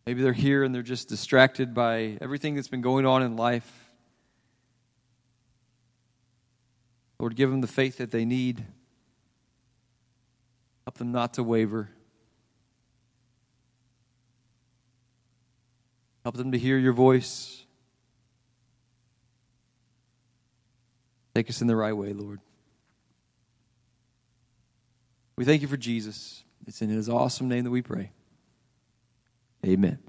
Maybe 0.10 0.24
they're 0.24 0.34
here 0.34 0.64
and 0.64 0.74
they're 0.74 0.82
just 0.82 1.08
distracted 1.08 1.76
by 1.76 2.18
everything 2.20 2.56
that's 2.56 2.68
been 2.68 2.82
going 2.82 3.06
on 3.06 3.22
in 3.22 3.36
life. 3.36 3.92
Lord, 7.20 7.36
give 7.36 7.52
them 7.52 7.62
the 7.62 7.68
faith 7.68 7.98
that 7.98 8.10
they 8.10 8.26
need. 8.26 8.66
Help 10.88 10.98
them 10.98 11.12
not 11.12 11.36
to 11.36 11.44
waver. 11.44 11.92
Help 16.24 16.38
them 16.38 16.54
to 16.54 16.58
hear 16.58 16.80
your 16.80 16.94
voice. 16.94 17.64
Take 21.36 21.52
us 21.52 21.62
in 21.62 21.68
the 21.68 21.76
right 21.76 21.96
way, 21.96 22.14
Lord. 22.14 22.40
We 25.36 25.46
thank 25.46 25.62
you 25.62 25.68
for 25.68 25.78
Jesus. 25.78 26.44
It's 26.66 26.82
in 26.82 26.90
his 26.90 27.10
awesome 27.10 27.48
name 27.48 27.64
that 27.66 27.70
we 27.70 27.84
pray. 27.84 28.10
Amen. 29.66 30.09